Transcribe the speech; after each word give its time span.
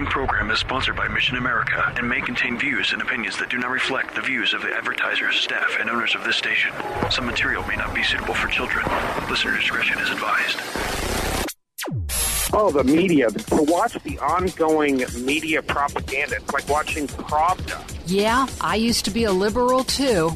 The 0.00 0.06
following 0.06 0.26
program 0.28 0.50
is 0.50 0.58
sponsored 0.58 0.96
by 0.96 1.08
Mission 1.08 1.36
America 1.36 1.92
and 1.94 2.08
may 2.08 2.22
contain 2.22 2.58
views 2.58 2.94
and 2.94 3.02
opinions 3.02 3.38
that 3.38 3.50
do 3.50 3.58
not 3.58 3.68
reflect 3.68 4.14
the 4.14 4.22
views 4.22 4.54
of 4.54 4.62
the 4.62 4.74
advertisers, 4.74 5.36
staff, 5.36 5.76
and 5.78 5.90
owners 5.90 6.14
of 6.14 6.24
this 6.24 6.36
station. 6.36 6.72
Some 7.10 7.26
material 7.26 7.62
may 7.64 7.76
not 7.76 7.94
be 7.94 8.02
suitable 8.02 8.32
for 8.32 8.48
children. 8.48 8.86
Listener 9.28 9.54
discretion 9.54 9.98
is 9.98 10.08
advised. 10.08 10.56
Oh, 12.54 12.70
the 12.70 12.82
media. 12.82 13.28
To 13.28 13.62
watch 13.64 13.92
the 14.02 14.18
ongoing 14.20 15.04
media 15.22 15.60
propaganda, 15.60 16.36
it's 16.36 16.50
like 16.50 16.66
watching 16.66 17.06
Pravda. 17.06 17.78
Yeah, 18.06 18.46
I 18.58 18.76
used 18.76 19.04
to 19.04 19.10
be 19.10 19.24
a 19.24 19.32
liberal 19.32 19.84
too. 19.84 20.30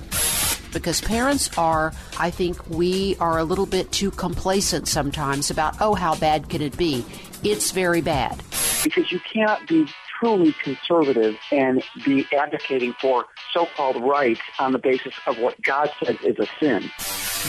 Because 0.74 1.00
parents 1.00 1.56
are, 1.56 1.94
I 2.18 2.28
think 2.28 2.68
we 2.68 3.16
are 3.18 3.38
a 3.38 3.44
little 3.44 3.64
bit 3.64 3.90
too 3.92 4.10
complacent 4.10 4.88
sometimes 4.88 5.50
about, 5.50 5.80
oh, 5.80 5.94
how 5.94 6.16
bad 6.16 6.50
can 6.50 6.60
it 6.60 6.76
be? 6.76 7.06
It's 7.42 7.70
very 7.70 8.02
bad. 8.02 8.42
Because 8.84 9.10
you 9.10 9.18
can't 9.20 9.66
be 9.66 9.86
truly 10.20 10.52
conservative 10.62 11.36
and 11.50 11.82
be 12.04 12.26
advocating 12.36 12.92
for 13.00 13.24
so-called 13.52 14.02
rights 14.02 14.42
on 14.58 14.72
the 14.72 14.78
basis 14.78 15.14
of 15.26 15.38
what 15.38 15.60
God 15.62 15.90
says 16.02 16.16
is 16.22 16.38
a 16.38 16.46
sin. 16.60 16.90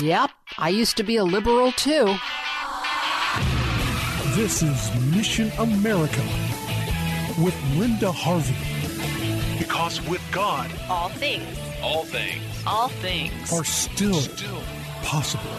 Yep, 0.03 0.31
I 0.57 0.69
used 0.69 0.97
to 0.97 1.03
be 1.03 1.17
a 1.17 1.23
liberal 1.23 1.71
too. 1.73 2.15
This 4.35 4.63
is 4.63 5.15
Mission 5.15 5.51
America 5.59 6.23
with 7.37 7.55
Linda 7.77 8.11
Harvey. 8.11 8.55
Because 9.57 10.01
with 10.07 10.21
God, 10.31 10.69
all 10.89 11.09
things, 11.09 11.57
all 11.81 12.03
things, 12.03 12.43
all 12.67 12.89
things 12.89 13.53
are 13.53 13.63
still, 13.63 14.13
still 14.13 14.61
possible. 15.03 15.51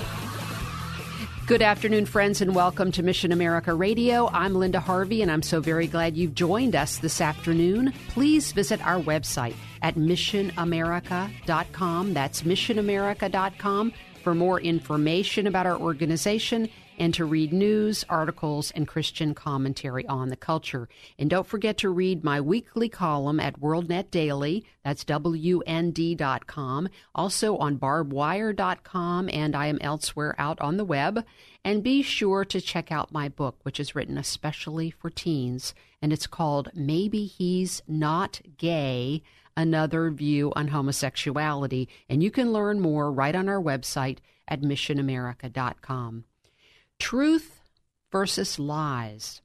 Good 1.47 1.63
afternoon, 1.63 2.05
friends, 2.07 2.41
and 2.41 2.57
welcome 2.57 2.91
to 2.91 3.05
Mission 3.05 3.31
America 3.31 3.73
Radio. 3.73 4.29
I'm 4.33 4.57
Linda 4.57 4.81
Harvey, 4.81 5.23
and 5.23 5.31
I'm 5.31 5.45
so 5.45 5.61
very 5.61 5.87
glad 5.87 6.17
you've 6.17 6.35
joined 6.35 6.75
us 6.75 6.99
this 6.99 7.21
afternoon. 7.21 7.93
Please 8.09 8.51
visit 8.51 8.85
our 8.85 9.01
website 9.01 9.55
at 9.81 9.95
missionamerica.com. 9.95 12.15
That's 12.15 12.43
missionamerica.com 12.43 13.93
for 14.27 14.35
more 14.35 14.61
information 14.61 15.47
about 15.47 15.67
our 15.67 15.79
organization 15.79 16.69
and 16.99 17.15
to 17.15 17.25
read 17.25 17.53
news, 17.53 18.05
articles, 18.09 18.73
and 18.73 18.89
Christian 18.89 19.35
commentary 19.35 20.05
on 20.09 20.31
the 20.31 20.37
culture. 20.37 20.89
And 21.17 21.31
don't 21.31 21.47
forget 21.47 21.79
to 21.79 21.91
read 21.91 22.25
my 22.25 22.41
weekly 22.41 22.89
column 22.89 23.39
at 23.39 23.61
WorldNet 23.61 24.11
Daily. 24.11 24.65
That's 24.85 25.05
WND.com. 25.05 26.89
Also 27.15 27.57
on 27.59 27.79
barbwire.com, 27.79 29.31
and 29.33 29.55
I 29.55 29.67
am 29.69 29.79
elsewhere 29.81 30.35
out 30.39 30.61
on 30.61 30.77
the 30.77 30.85
web. 30.85 31.25
And 31.65 31.85
be 31.85 32.03
sure 32.03 32.45
to 32.47 32.61
check 32.61 32.91
out 32.91 33.13
my 33.13 33.29
book, 33.29 33.61
which 33.63 33.79
is 33.79 33.95
written 33.95 34.19
especially 34.19 34.91
for 34.91 35.09
teens, 35.09 35.73
and 36.03 36.13
it's 36.13 36.27
called 36.27 36.71
Maybe 36.75 37.27
He's 37.27 37.81
Not 37.87 38.41
Gay 38.59 39.23
Another 39.57 40.11
View 40.11 40.53
on 40.55 40.69
Homosexuality. 40.69 41.89
And 42.09 42.23
you 42.23 42.31
can 42.31 42.53
learn 42.53 42.81
more 42.81 43.11
right 43.11 43.34
on 43.34 43.49
our 43.49 43.61
website 43.61 44.19
at 44.49 44.61
missionamerica.com. 44.61 46.25
Truth 46.99 47.61
versus 48.11 48.59
lies. 48.59 49.43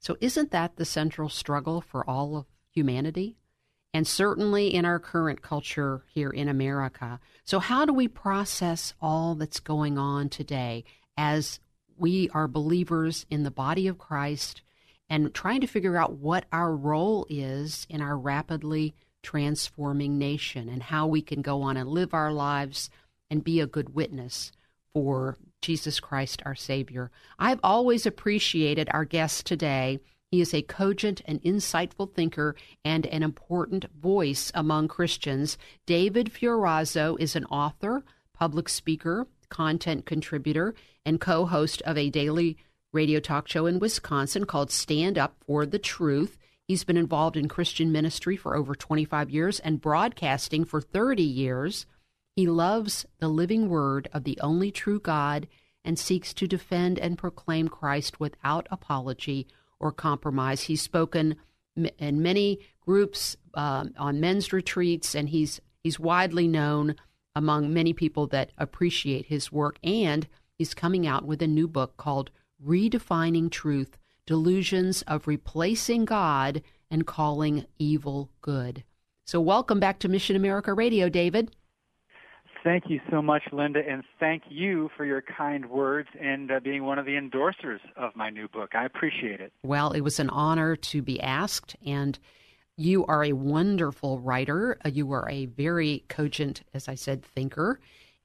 So, 0.00 0.16
isn't 0.20 0.50
that 0.50 0.76
the 0.76 0.84
central 0.84 1.28
struggle 1.28 1.80
for 1.80 2.08
all 2.08 2.36
of 2.36 2.46
humanity? 2.70 3.36
And 3.94 4.06
certainly 4.06 4.74
in 4.74 4.84
our 4.84 4.98
current 4.98 5.40
culture 5.40 6.02
here 6.12 6.30
in 6.30 6.48
America. 6.48 7.20
So, 7.44 7.58
how 7.58 7.84
do 7.84 7.92
we 7.92 8.08
process 8.08 8.92
all 9.00 9.34
that's 9.34 9.60
going 9.60 9.96
on 9.96 10.28
today 10.28 10.84
as 11.16 11.60
we 11.96 12.28
are 12.30 12.48
believers 12.48 13.24
in 13.30 13.44
the 13.44 13.50
body 13.50 13.86
of 13.86 13.98
Christ 13.98 14.62
and 15.08 15.32
trying 15.32 15.60
to 15.60 15.66
figure 15.66 15.96
out 15.96 16.14
what 16.14 16.44
our 16.52 16.74
role 16.74 17.26
is 17.30 17.86
in 17.88 18.00
our 18.00 18.18
rapidly 18.18 18.94
transforming 19.24 20.18
nation 20.18 20.68
and 20.68 20.84
how 20.84 21.08
we 21.08 21.20
can 21.20 21.42
go 21.42 21.62
on 21.62 21.76
and 21.76 21.88
live 21.88 22.14
our 22.14 22.32
lives 22.32 22.90
and 23.30 23.42
be 23.42 23.58
a 23.58 23.66
good 23.66 23.94
witness 23.94 24.52
for 24.92 25.36
Jesus 25.60 25.98
Christ, 25.98 26.42
our 26.44 26.54
Savior. 26.54 27.10
I've 27.38 27.58
always 27.62 28.06
appreciated 28.06 28.88
our 28.92 29.04
guest 29.04 29.46
today. 29.46 29.98
He 30.30 30.40
is 30.40 30.52
a 30.52 30.62
cogent 30.62 31.22
and 31.24 31.42
insightful 31.42 32.12
thinker 32.12 32.54
and 32.84 33.06
an 33.06 33.22
important 33.22 33.86
voice 34.00 34.52
among 34.54 34.88
Christians. 34.88 35.56
David 35.86 36.32
Fiorazo 36.32 37.16
is 37.18 37.34
an 37.34 37.46
author, 37.46 38.04
public 38.34 38.68
speaker, 38.68 39.26
content 39.48 40.06
contributor, 40.06 40.74
and 41.06 41.20
co 41.20 41.46
host 41.46 41.82
of 41.82 41.96
a 41.96 42.10
daily 42.10 42.56
radio 42.92 43.20
talk 43.20 43.48
show 43.48 43.66
in 43.66 43.78
Wisconsin 43.78 44.44
called 44.44 44.70
Stand 44.70 45.18
Up 45.18 45.36
for 45.46 45.66
the 45.66 45.78
Truth. 45.78 46.36
He's 46.66 46.84
been 46.84 46.96
involved 46.96 47.36
in 47.36 47.48
Christian 47.48 47.92
ministry 47.92 48.36
for 48.36 48.56
over 48.56 48.74
25 48.74 49.30
years 49.30 49.60
and 49.60 49.80
broadcasting 49.80 50.64
for 50.64 50.80
30 50.80 51.22
years. 51.22 51.86
He 52.36 52.46
loves 52.46 53.04
the 53.18 53.28
living 53.28 53.68
word 53.68 54.08
of 54.12 54.24
the 54.24 54.38
only 54.40 54.70
true 54.70 54.98
God 54.98 55.46
and 55.84 55.98
seeks 55.98 56.32
to 56.34 56.48
defend 56.48 56.98
and 56.98 57.18
proclaim 57.18 57.68
Christ 57.68 58.18
without 58.18 58.66
apology 58.70 59.46
or 59.78 59.92
compromise. 59.92 60.62
He's 60.62 60.80
spoken 60.80 61.36
in 61.98 62.22
many 62.22 62.60
groups 62.80 63.36
um, 63.54 63.92
on 63.98 64.20
men's 64.20 64.52
retreats, 64.52 65.14
and 65.14 65.28
he's 65.28 65.60
he's 65.82 66.00
widely 66.00 66.48
known 66.48 66.96
among 67.36 67.72
many 67.74 67.92
people 67.92 68.26
that 68.28 68.52
appreciate 68.56 69.26
his 69.26 69.52
work. 69.52 69.78
And 69.82 70.26
he's 70.56 70.72
coming 70.72 71.06
out 71.06 71.24
with 71.24 71.42
a 71.42 71.46
new 71.46 71.68
book 71.68 71.96
called 71.96 72.30
"Redefining 72.64 73.50
Truth: 73.50 73.98
Delusions 74.26 75.02
of 75.02 75.26
Replacing 75.26 76.04
God 76.04 76.62
and 76.90 77.06
Calling 77.06 77.66
Evil 77.78 78.30
Good." 78.40 78.84
So, 79.26 79.40
welcome 79.40 79.80
back 79.80 79.98
to 80.00 80.08
Mission 80.08 80.36
America 80.36 80.74
Radio, 80.74 81.08
David. 81.08 81.50
Thank 82.64 82.84
you 82.88 82.98
so 83.10 83.20
much, 83.20 83.42
Linda, 83.52 83.80
and 83.86 84.02
thank 84.18 84.44
you 84.48 84.88
for 84.96 85.04
your 85.04 85.22
kind 85.22 85.68
words 85.68 86.08
and 86.18 86.50
uh, 86.50 86.60
being 86.60 86.84
one 86.84 86.98
of 86.98 87.04
the 87.04 87.12
endorsers 87.12 87.80
of 87.94 88.16
my 88.16 88.30
new 88.30 88.48
book. 88.48 88.70
I 88.74 88.86
appreciate 88.86 89.38
it. 89.38 89.52
Well, 89.62 89.92
it 89.92 90.00
was 90.00 90.18
an 90.18 90.30
honor 90.30 90.74
to 90.74 91.02
be 91.02 91.20
asked, 91.20 91.76
and 91.84 92.18
you 92.78 93.04
are 93.04 93.22
a 93.22 93.34
wonderful 93.34 94.18
writer. 94.18 94.78
Uh, 94.82 94.88
you 94.88 95.12
are 95.12 95.28
a 95.28 95.44
very 95.44 96.04
cogent, 96.08 96.62
as 96.72 96.88
I 96.88 96.94
said, 96.94 97.22
thinker. 97.22 97.80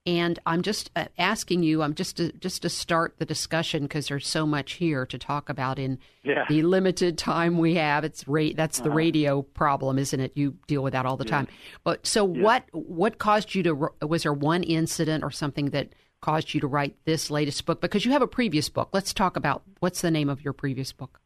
And 0.06 0.40
I'm 0.46 0.62
just 0.62 0.90
uh, 0.96 1.06
asking 1.18 1.64
you, 1.64 1.84
I'm 1.84 1.94
just 1.94 2.18
to, 2.18 2.32
just 2.34 2.62
to 2.62 2.70
start 2.70 3.16
the 3.20 3.26
discussion 3.26 3.84
because 3.84 4.08
there's 4.08 4.28
so 4.28 4.46
much 4.46 4.74
here 4.74 5.06
to 5.06 5.18
talk 5.18 5.50
about 5.50 5.78
in 5.78 6.00
yeah. 6.24 6.46
the 6.48 6.64
limited 6.64 7.18
time 7.18 7.58
we 7.58 7.76
have. 7.76 8.04
It's 8.04 8.28
ra- 8.28 8.54
that's 8.56 8.80
the 8.80 8.86
uh-huh. 8.86 8.96
radio 8.96 9.42
problem, 9.42 10.00
isn't 10.00 10.20
it? 10.20 10.32
You 10.36 10.56
deal 10.68 10.82
with 10.82 10.94
that 10.94 11.06
all 11.06 11.18
the 11.18 11.26
yeah. 11.26 11.32
time. 11.32 11.48
But 11.84 12.08
so 12.08 12.26
yeah. 12.34 12.42
what 12.42 12.64
what 12.72 13.18
caused 13.18 13.54
you 13.54 13.64
to 13.64 13.90
was 14.02 14.24
there 14.24 14.34
one 14.34 14.64
incident 14.64 15.24
or 15.24 15.32
something 15.32 15.72
that 15.72 15.90
caused 16.22 16.54
you 16.54 16.62
to 16.62 16.68
write 16.68 16.96
this 17.06 17.30
latest 17.30 17.66
book 17.66 17.81
because 17.81 18.06
you 18.06 18.12
have 18.12 18.22
a 18.22 18.28
previous 18.28 18.70
book. 18.70 18.90
Let's 18.94 19.14
talk 19.14 19.36
about 19.36 19.64
what's 19.80 20.02
the 20.02 20.12
name 20.12 20.30
of 20.30 20.44
your 20.44 20.54
previous 20.54 20.92
book? 20.92 21.20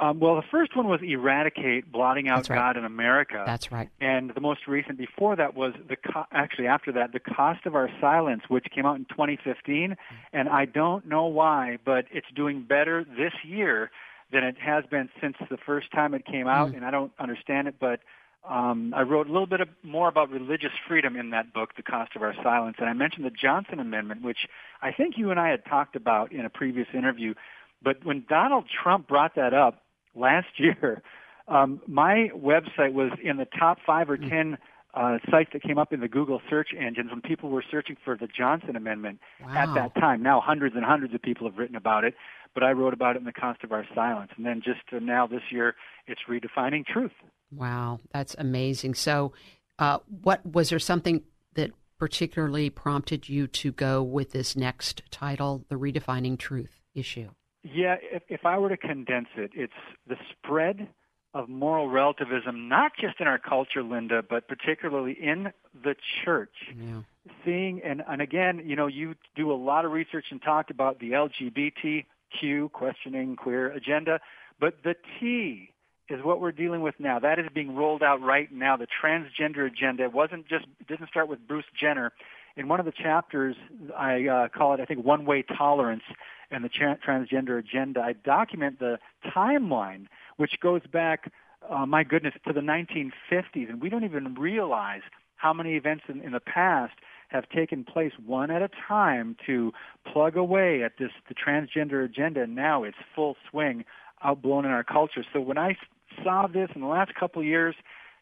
Um, 0.00 0.18
well, 0.18 0.36
the 0.36 0.46
first 0.50 0.74
one 0.74 0.88
was 0.88 1.00
Eradicate, 1.02 1.92
Blotting 1.92 2.28
Out 2.28 2.48
right. 2.48 2.56
God 2.56 2.76
in 2.78 2.84
America. 2.86 3.42
That's 3.44 3.70
right. 3.70 3.90
And 4.00 4.32
the 4.34 4.40
most 4.40 4.66
recent 4.66 4.96
before 4.96 5.36
that 5.36 5.54
was 5.54 5.74
the 5.88 5.96
co- 5.96 6.24
actually 6.32 6.68
after 6.68 6.90
that, 6.92 7.12
The 7.12 7.20
Cost 7.20 7.66
of 7.66 7.74
Our 7.74 7.90
Silence, 8.00 8.42
which 8.48 8.66
came 8.74 8.86
out 8.86 8.96
in 8.96 9.04
2015. 9.04 9.96
And 10.32 10.48
I 10.48 10.64
don't 10.64 11.06
know 11.06 11.26
why, 11.26 11.78
but 11.84 12.06
it's 12.10 12.26
doing 12.34 12.62
better 12.62 13.04
this 13.04 13.34
year 13.44 13.90
than 14.32 14.42
it 14.42 14.56
has 14.58 14.84
been 14.90 15.10
since 15.20 15.36
the 15.50 15.58
first 15.58 15.92
time 15.92 16.14
it 16.14 16.24
came 16.24 16.46
out. 16.46 16.72
Mm. 16.72 16.76
And 16.76 16.84
I 16.86 16.90
don't 16.90 17.12
understand 17.18 17.68
it, 17.68 17.74
but 17.78 18.00
um, 18.48 18.94
I 18.96 19.02
wrote 19.02 19.28
a 19.28 19.32
little 19.32 19.46
bit 19.46 19.60
of, 19.60 19.68
more 19.82 20.08
about 20.08 20.30
religious 20.30 20.72
freedom 20.88 21.14
in 21.14 21.30
that 21.30 21.52
book, 21.52 21.76
The 21.76 21.82
Cost 21.82 22.16
of 22.16 22.22
Our 22.22 22.34
Silence. 22.42 22.76
And 22.78 22.88
I 22.88 22.94
mentioned 22.94 23.26
the 23.26 23.30
Johnson 23.30 23.78
Amendment, 23.80 24.22
which 24.22 24.48
I 24.80 24.92
think 24.92 25.18
you 25.18 25.30
and 25.30 25.38
I 25.38 25.50
had 25.50 25.66
talked 25.66 25.94
about 25.94 26.32
in 26.32 26.46
a 26.46 26.50
previous 26.50 26.88
interview. 26.94 27.34
But 27.82 28.04
when 28.04 28.24
Donald 28.28 28.64
Trump 28.82 29.08
brought 29.08 29.34
that 29.34 29.52
up, 29.52 29.82
last 30.14 30.48
year, 30.58 31.02
um, 31.48 31.80
my 31.86 32.30
website 32.34 32.92
was 32.92 33.10
in 33.22 33.36
the 33.36 33.46
top 33.58 33.78
five 33.84 34.08
or 34.08 34.16
ten 34.16 34.58
uh, 34.94 35.18
sites 35.30 35.50
that 35.52 35.62
came 35.62 35.78
up 35.78 35.92
in 35.92 36.00
the 36.00 36.08
Google 36.08 36.40
search 36.50 36.70
engines 36.78 37.10
when 37.10 37.20
people 37.20 37.50
were 37.50 37.64
searching 37.70 37.96
for 38.04 38.16
the 38.16 38.26
Johnson 38.26 38.76
Amendment 38.76 39.20
wow. 39.40 39.54
at 39.54 39.74
that 39.74 39.94
time. 39.94 40.22
Now 40.22 40.40
hundreds 40.40 40.74
and 40.74 40.84
hundreds 40.84 41.14
of 41.14 41.22
people 41.22 41.48
have 41.48 41.58
written 41.58 41.76
about 41.76 42.04
it. 42.04 42.14
but 42.54 42.64
I 42.64 42.72
wrote 42.72 42.92
about 42.92 43.16
it 43.16 43.20
in 43.20 43.24
The 43.24 43.32
Cost 43.32 43.62
of 43.62 43.72
Our 43.72 43.86
Silence. 43.94 44.32
And 44.36 44.44
then 44.44 44.62
just 44.64 44.80
now 44.92 45.26
this 45.26 45.42
year, 45.50 45.76
it's 46.06 46.20
Redefining 46.28 46.84
Truth. 46.84 47.12
Wow, 47.52 48.00
that's 48.12 48.34
amazing. 48.38 48.94
So, 48.94 49.32
uh, 49.78 49.98
what 50.22 50.44
was 50.44 50.70
there 50.70 50.78
something 50.78 51.22
that 51.54 51.70
particularly 51.98 52.70
prompted 52.70 53.28
you 53.28 53.46
to 53.46 53.72
go 53.72 54.02
with 54.02 54.32
this 54.32 54.56
next 54.56 55.02
title, 55.10 55.64
The 55.68 55.76
Redefining 55.76 56.38
Truth 56.38 56.80
issue? 56.94 57.30
Yeah, 57.62 57.96
if, 58.00 58.22
if 58.28 58.46
I 58.46 58.58
were 58.58 58.70
to 58.70 58.76
condense 58.76 59.28
it, 59.36 59.50
it's 59.54 59.72
the 60.06 60.16
spread 60.32 60.88
of 61.34 61.48
moral 61.48 61.88
relativism, 61.88 62.68
not 62.68 62.92
just 63.00 63.20
in 63.20 63.26
our 63.26 63.38
culture, 63.38 63.82
Linda, 63.82 64.22
but 64.28 64.48
particularly 64.48 65.12
in 65.12 65.52
the 65.84 65.94
church. 66.24 66.54
Yeah. 66.76 67.02
Seeing, 67.44 67.80
and, 67.84 68.02
and 68.08 68.20
again, 68.20 68.62
you 68.64 68.74
know, 68.74 68.86
you 68.86 69.14
do 69.36 69.52
a 69.52 69.54
lot 69.54 69.84
of 69.84 69.92
research 69.92 70.26
and 70.30 70.42
talk 70.42 70.70
about 70.70 70.98
the 70.98 71.12
LGBTQ, 71.12 72.72
questioning 72.72 73.36
queer 73.36 73.70
agenda, 73.70 74.20
but 74.58 74.78
the 74.82 74.96
T 75.18 75.72
is 76.08 76.24
what 76.24 76.40
we're 76.40 76.52
dealing 76.52 76.82
with 76.82 76.96
now. 76.98 77.20
That 77.20 77.38
is 77.38 77.46
being 77.54 77.76
rolled 77.76 78.02
out 78.02 78.20
right 78.20 78.50
now. 78.52 78.76
The 78.76 78.88
transgender 79.02 79.66
agenda 79.66 80.04
it 80.04 80.12
wasn't 80.12 80.48
just 80.48 80.64
it 80.80 80.88
didn't 80.88 81.08
start 81.08 81.28
with 81.28 81.46
Bruce 81.46 81.64
Jenner. 81.80 82.12
In 82.60 82.68
one 82.68 82.78
of 82.78 82.84
the 82.84 82.92
chapters, 82.92 83.56
I 83.96 84.26
uh, 84.26 84.48
call 84.48 84.74
it 84.74 84.80
I 84.80 84.84
think 84.84 85.02
one-way 85.02 85.44
tolerance 85.56 86.02
and 86.50 86.62
the 86.62 86.68
tra- 86.68 86.98
transgender 86.98 87.58
agenda. 87.58 88.00
I 88.00 88.12
document 88.12 88.78
the 88.78 88.98
timeline, 89.34 90.08
which 90.36 90.60
goes 90.60 90.82
back, 90.92 91.32
uh, 91.70 91.86
my 91.86 92.04
goodness, 92.04 92.34
to 92.46 92.52
the 92.52 92.60
1950s, 92.60 93.70
and 93.70 93.80
we 93.80 93.88
don't 93.88 94.04
even 94.04 94.34
realize 94.34 95.00
how 95.36 95.54
many 95.54 95.76
events 95.76 96.04
in, 96.08 96.20
in 96.20 96.32
the 96.32 96.40
past 96.40 96.92
have 97.28 97.48
taken 97.48 97.82
place 97.82 98.12
one 98.26 98.50
at 98.50 98.60
a 98.60 98.68
time 98.86 99.36
to 99.46 99.72
plug 100.12 100.36
away 100.36 100.82
at 100.82 100.98
this 100.98 101.12
the 101.30 101.34
transgender 101.34 102.04
agenda. 102.04 102.42
And 102.42 102.54
now 102.54 102.82
it's 102.82 102.98
full 103.14 103.36
swing, 103.50 103.86
outblown 104.22 104.66
in 104.66 104.70
our 104.70 104.84
culture. 104.84 105.24
So 105.32 105.40
when 105.40 105.56
I 105.56 105.78
saw 106.22 106.46
this 106.46 106.68
in 106.74 106.82
the 106.82 106.88
last 106.88 107.14
couple 107.14 107.40
of 107.40 107.48
years 107.48 107.74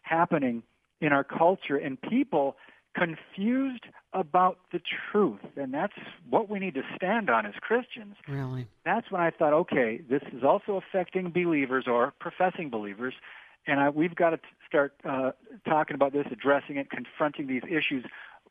happening 0.03 0.63
in 1.01 1.13
our 1.13 1.25
culture 1.25 1.77
and 1.77 2.01
people 2.01 2.55
confused 2.99 3.85
about 4.13 4.59
the 4.73 4.81
truth 5.11 5.41
and 5.57 5.73
that's 5.73 5.93
what 6.29 6.49
we 6.49 6.59
need 6.59 6.75
to 6.75 6.83
stand 6.97 7.31
on 7.31 7.47
as 7.47 7.55
Christians. 7.61 8.17
Really? 8.27 8.67
That's 8.85 9.11
when 9.11 9.21
I 9.21 9.31
thought, 9.31 9.53
okay, 9.53 10.01
this 10.09 10.23
is 10.33 10.43
also 10.43 10.77
affecting 10.77 11.31
believers 11.31 11.85
or 11.87 12.13
professing 12.19 12.71
believers 12.71 13.15
and 13.67 13.81
I, 13.81 13.91
we've 13.91 14.15
got 14.15 14.31
to 14.31 14.41
start 14.67 14.95
uh, 15.05 15.33
talking 15.69 15.95
about 15.95 16.13
this, 16.13 16.27
addressing 16.31 16.79
it, 16.79 16.91
confronting 16.91 17.47
these 17.47 17.63
issues 17.65 18.05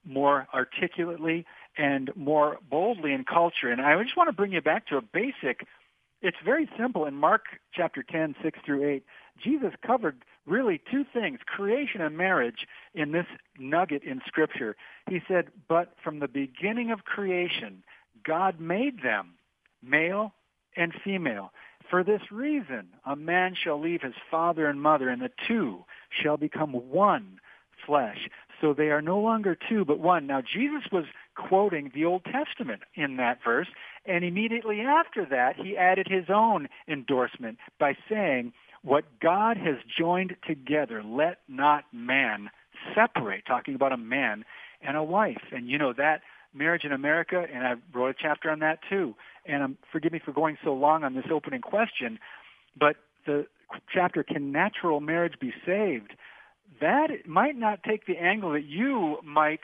more 0.06 0.48
articulately 0.54 1.46
and 1.78 2.12
more 2.16 2.60
boldly 2.70 3.14
in 3.14 3.24
culture. 3.24 3.70
And 3.70 3.82
I 3.82 4.02
just 4.04 4.16
want 4.16 4.30
to 4.30 4.34
bring 4.34 4.54
you 4.54 4.62
back 4.62 4.88
to 4.88 4.98
a 4.98 5.02
basic. 5.02 5.66
It's 6.22 6.38
very 6.44 6.70
simple. 6.78 7.06
In 7.06 7.14
Mark 7.14 7.44
chapter 7.74 8.04
10, 8.04 8.36
6 8.42 8.60
through 8.66 8.90
8, 8.90 9.04
Jesus 9.44 9.72
covered 9.86 10.24
really 10.46 10.82
two 10.90 11.06
things, 11.14 11.40
creation 11.46 12.02
and 12.02 12.18
marriage, 12.18 12.66
in 12.96 13.12
this 13.12 13.26
nugget 13.60 14.04
in 14.04 14.22
Scripture. 14.26 14.76
He 15.10 15.22
said, 15.28 15.48
But 15.68 15.94
from 16.04 16.20
the 16.20 16.28
beginning 16.28 16.92
of 16.92 17.04
creation, 17.04 17.84
God 18.26 18.60
made 18.60 19.04
them 19.04 19.36
male 19.84 20.34
and 20.76 20.94
female. 21.04 21.52
For 21.90 22.04
this 22.04 22.22
reason, 22.32 22.90
a 23.06 23.16
man 23.16 23.56
shall 23.56 23.80
leave 23.80 24.02
his 24.02 24.16
father 24.30 24.68
and 24.68 24.82
mother, 24.82 25.10
and 25.10 25.22
the 25.22 25.32
two 25.48 25.86
shall 26.10 26.38
become 26.38 26.74
one 26.74 27.40
flesh. 27.86 28.28
So 28.60 28.74
they 28.74 28.90
are 28.90 29.02
no 29.02 29.20
longer 29.20 29.56
two, 29.70 29.86
but 29.86 30.00
one. 30.00 30.28
Now, 30.28 30.42
Jesus 30.42 30.84
was 30.92 31.06
quoting 31.36 31.92
the 31.94 32.06
Old 32.06 32.24
Testament 32.26 32.82
in 32.96 33.18
that 33.18 33.40
verse, 33.44 33.68
and 34.08 34.24
immediately 34.24 34.82
after 34.82 35.26
that, 35.26 35.56
he 35.58 35.78
added 35.78 36.08
his 36.10 36.26
own 36.30 36.68
endorsement 36.88 37.58
by 37.80 37.96
saying, 38.10 38.54
what 38.84 39.04
God 39.22 39.58
has 39.58 39.76
joined 39.98 40.36
together, 40.48 41.04
let 41.04 41.40
not 41.48 41.84
man 41.92 42.50
separate, 42.96 43.46
talking 43.46 43.76
about 43.76 43.92
a 43.92 43.98
man 43.98 44.46
and 44.82 44.96
a 44.96 45.04
wife. 45.04 45.42
And 45.52 45.68
you 45.68 45.78
know 45.78 45.94
that 45.98 46.22
marriage 46.54 46.84
in 46.84 46.92
America, 46.92 47.46
and 47.54 47.68
I 47.68 47.74
wrote 47.94 48.10
a 48.10 48.16
chapter 48.20 48.50
on 48.50 48.60
that 48.60 48.80
too. 48.90 49.16
And 49.46 49.64
um, 49.64 49.78
forgive 49.92 50.12
me 50.12 50.22
for 50.24 50.32
going 50.32 50.58
so 50.64 50.74
long 50.74 51.04
on 51.04 51.16
this 51.16 51.26
opening 51.32 51.62
question, 51.62 52.20
but 52.80 52.96
the 53.26 53.48
chapter, 53.94 54.24
Can 54.24 54.52
Natural 54.52 55.00
Marriage 55.00 55.36
Be 55.40 55.54
Saved? 55.66 56.14
That 56.80 57.08
might 57.26 57.58
not 57.58 57.84
take 57.84 58.06
the 58.06 58.18
angle 58.18 58.54
that 58.54 58.66
you 58.66 59.18
might 59.24 59.62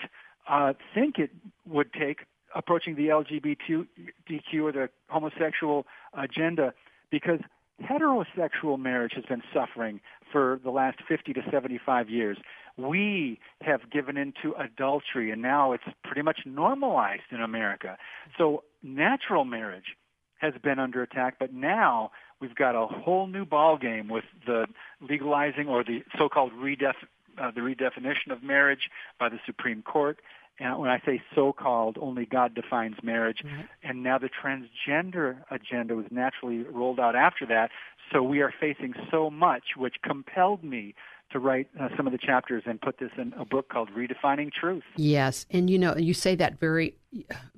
uh, 0.50 0.74
think 0.94 1.20
it 1.20 1.32
would 1.66 1.94
take 1.94 2.26
approaching 2.56 2.96
the 2.96 3.08
LGBTQ 3.08 4.64
or 4.64 4.72
the 4.72 4.90
homosexual 5.10 5.86
agenda 6.14 6.74
because 7.12 7.40
heterosexual 7.82 8.80
marriage 8.80 9.14
has 9.16 9.26
been 9.26 9.44
suffering 9.54 10.00
for 10.32 10.60
the 10.64 10.70
last 10.70 11.00
50 11.08 11.34
to 11.34 11.42
75 11.52 12.10
years. 12.10 12.38
We 12.78 13.40
have 13.62 13.90
given 13.92 14.18
into 14.18 14.54
adultery, 14.58 15.32
and 15.32 15.42
now 15.42 15.74
it's 15.74 15.84
pretty 16.04 16.24
much 16.24 16.40
normalized 16.46 17.24
in 17.32 17.42
America. 17.42 17.98
So 18.38 18.64
natural 18.82 19.46
marriage 19.46 19.96
has 20.38 20.54
been 20.62 20.80
under 20.80 21.04
attack, 21.04 21.36
but 21.40 21.54
now 21.54 22.12
we've 22.42 22.56
got 22.56 22.76
a 22.76 22.88
whole 22.88 23.28
new 23.28 23.46
ball 23.46 23.78
game 23.78 24.10
with 24.10 24.26
the 24.46 24.66
legalizing 25.02 25.68
or 25.68 25.84
the 25.84 26.04
so-called 26.18 26.52
redef- 26.54 26.94
uh, 27.42 27.52
the 27.52 27.62
redefinition 27.62 28.32
of 28.32 28.44
marriage 28.44 28.90
by 29.20 29.30
the 29.30 29.40
Supreme 29.46 29.82
Court. 29.82 30.20
And 30.60 30.80
when 30.80 30.90
I 30.90 31.02
say 31.06 31.22
so-called, 31.34 31.98
only 32.00 32.26
God 32.26 32.54
defines 32.54 32.96
marriage. 33.04 33.40
Mm-hmm. 33.44 33.62
And 33.84 34.04
now 34.04 34.18
the 34.20 34.30
transgender 34.30 35.38
agenda 35.50 35.96
was 35.96 36.06
naturally 36.12 36.64
rolled 36.64 37.00
out 37.00 37.16
after 37.16 37.46
that. 37.48 37.70
So 38.12 38.22
we 38.22 38.42
are 38.42 38.54
facing 38.60 38.94
so 39.10 39.30
much, 39.30 39.64
which 39.76 39.96
compelled 40.04 40.64
me 40.64 40.94
to 41.32 41.40
write 41.40 41.68
uh, 41.80 41.90
some 41.98 42.06
of 42.06 42.14
the 42.14 42.20
chapters 42.20 42.64
and 42.66 42.80
put 42.80 43.00
this 43.00 43.10
in 43.18 43.34
a 43.34 43.46
book 43.46 43.68
called 43.70 43.90
Redefining 43.98 44.52
Truth. 44.52 44.84
Yes, 44.96 45.46
and 45.50 45.70
you 45.70 45.80
know 45.80 45.96
you 45.98 46.14
say 46.14 46.36
that 46.36 46.60
very, 46.60 46.96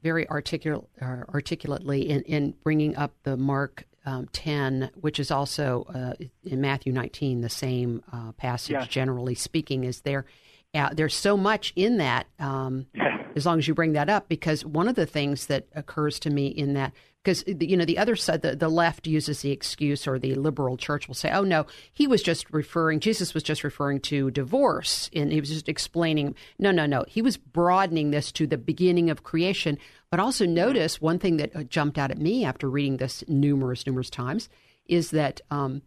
very 0.01 0.27
articulate, 0.29 0.87
uh, 1.01 1.23
articulately 1.33 2.09
in, 2.09 2.21
in 2.21 2.53
bringing 2.63 2.95
up 2.95 3.11
the 3.23 3.35
Mark 3.35 3.85
um, 4.05 4.29
10, 4.31 4.91
which 4.95 5.19
is 5.19 5.29
also 5.29 5.85
uh, 5.93 6.13
in 6.43 6.61
Matthew 6.61 6.93
19, 6.93 7.41
the 7.41 7.49
same 7.49 8.03
uh, 8.13 8.31
passage, 8.33 8.71
yes. 8.71 8.87
generally 8.87 9.35
speaking, 9.35 9.83
is 9.83 10.01
there 10.01 10.25
uh, 10.75 10.89
there's 10.93 11.15
so 11.15 11.37
much 11.37 11.73
in 11.75 11.97
that. 11.97 12.27
Um, 12.39 12.87
as 13.35 13.45
long 13.45 13.59
as 13.59 13.67
you 13.67 13.73
bring 13.73 13.93
that 13.93 14.09
up, 14.09 14.29
because 14.29 14.65
one 14.65 14.87
of 14.87 14.95
the 14.95 15.05
things 15.05 15.47
that 15.47 15.67
occurs 15.75 16.19
to 16.19 16.29
me 16.29 16.47
in 16.47 16.73
that, 16.73 16.93
because 17.21 17.43
you 17.47 17.75
know 17.75 17.83
the 17.83 17.97
other 17.97 18.15
side, 18.15 18.41
the, 18.41 18.55
the 18.55 18.69
left 18.69 19.07
uses 19.07 19.41
the 19.41 19.51
excuse, 19.51 20.07
or 20.07 20.17
the 20.17 20.35
liberal 20.35 20.77
church 20.77 21.07
will 21.07 21.15
say, 21.15 21.31
"Oh 21.31 21.43
no, 21.43 21.65
he 21.91 22.07
was 22.07 22.23
just 22.23 22.49
referring. 22.51 22.99
Jesus 22.99 23.33
was 23.33 23.43
just 23.43 23.63
referring 23.63 23.99
to 24.01 24.31
divorce, 24.31 25.09
and 25.13 25.31
he 25.31 25.39
was 25.39 25.49
just 25.49 25.67
explaining." 25.67 26.35
No, 26.59 26.71
no, 26.71 26.85
no. 26.85 27.03
He 27.07 27.21
was 27.21 27.35
broadening 27.35 28.11
this 28.11 28.31
to 28.33 28.47
the 28.47 28.57
beginning 28.57 29.09
of 29.09 29.23
creation. 29.23 29.77
But 30.11 30.19
also 30.19 30.45
notice 30.45 31.01
one 31.01 31.19
thing 31.19 31.37
that 31.37 31.53
uh, 31.55 31.63
jumped 31.63 31.97
out 31.97 32.11
at 32.11 32.19
me 32.19 32.45
after 32.45 32.69
reading 32.69 32.97
this 32.97 33.23
numerous, 33.27 33.85
numerous 33.85 34.09
times 34.09 34.47
is 34.85 35.11
that. 35.11 35.41
Um, 35.51 35.81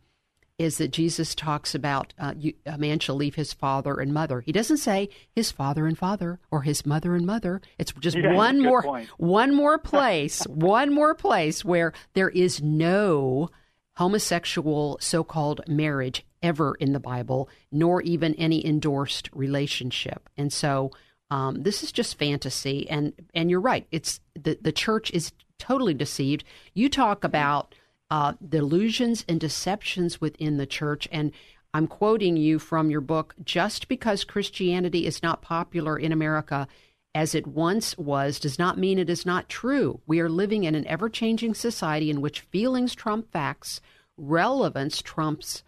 is 0.59 0.79
that 0.79 0.91
Jesus 0.91 1.35
talks 1.35 1.75
about 1.75 2.13
uh, 2.19 2.35
you, 2.37 2.53
a 2.67 2.77
man 2.77 2.99
shall 2.99 3.15
leave 3.15 3.37
his 3.37 3.53
father 3.53 3.95
and 4.01 4.13
mother. 4.13 4.41
He 4.41 4.53
doesn't 4.53 4.79
say 4.79 5.09
his 5.31 5.53
father 5.53 5.87
and 5.87 5.97
father 5.97 6.41
or 6.51 6.63
his 6.63 6.85
mother 6.85 7.15
and 7.15 7.25
mother. 7.25 7.61
It's 7.79 7.93
just 7.93 8.17
yeah, 8.17 8.35
one 8.35 8.61
more 8.61 8.83
point. 8.83 9.09
one 9.19 9.55
more 9.55 9.79
place, 9.79 10.43
one 10.49 10.93
more 10.93 11.15
place 11.15 11.65
where 11.65 11.93
there 12.15 12.29
is 12.29 12.61
no 12.61 13.51
homosexual 13.97 14.99
so-called 15.01 15.61
marriage 15.69 16.25
ever 16.43 16.75
in 16.75 16.93
the 16.93 17.01
Bible, 17.01 17.49
nor 17.73 18.03
even 18.03 18.35
any 18.35 18.65
endorsed 18.65 19.29
relationship. 19.33 20.29
And 20.37 20.53
so 20.53 20.91
um, 21.31 21.63
this 21.63 21.83
is 21.83 21.93
just 21.93 22.19
fantasy. 22.19 22.89
And 22.91 23.13
and 23.35 23.51
you're 23.51 23.61
right. 23.61 23.87
It's 23.93 24.21
the 24.35 24.59
the 24.61 24.73
church 24.73 25.11
is 25.13 25.33
totally 25.59 25.95
deceived. 25.95 26.45
You 26.75 26.89
talk 26.89 27.25
about 27.25 27.75
uh, 28.11 28.35
delusions 28.47 29.25
and 29.29 29.41
deceptions 29.41 30.21
within 30.21 30.57
the 30.57 30.67
church. 30.67 31.09
And 31.13 31.33
I'm 31.75 31.87
quoting 31.87 32.37
you 32.37 32.59
from 32.59 32.91
your 32.91 33.01
book 33.01 33.35
just 33.45 33.89
because 33.89 34.25
Christianity 34.25 35.07
is 35.07 35.23
not 35.23 35.43
popular 35.43 35.99
in 35.99 36.13
America 36.13 36.67
as 37.15 37.35
it 37.35 37.47
once 37.47 37.97
was 37.99 38.39
does 38.39 38.59
not 38.59 38.79
mean 38.79 38.99
it 38.99 39.11
is 39.11 39.27
not 39.27 39.49
true. 39.49 40.01
We 40.07 40.21
are 40.21 40.29
living 40.29 40.65
in 40.65 40.75
an 40.75 40.87
ever 40.87 41.09
changing 41.09 41.55
society 41.55 42.11
in 42.11 42.21
which 42.21 42.41
feelings 42.41 42.95
trump 42.95 43.31
facts, 43.33 43.81
relevance 44.17 45.03
trumps 45.03 45.63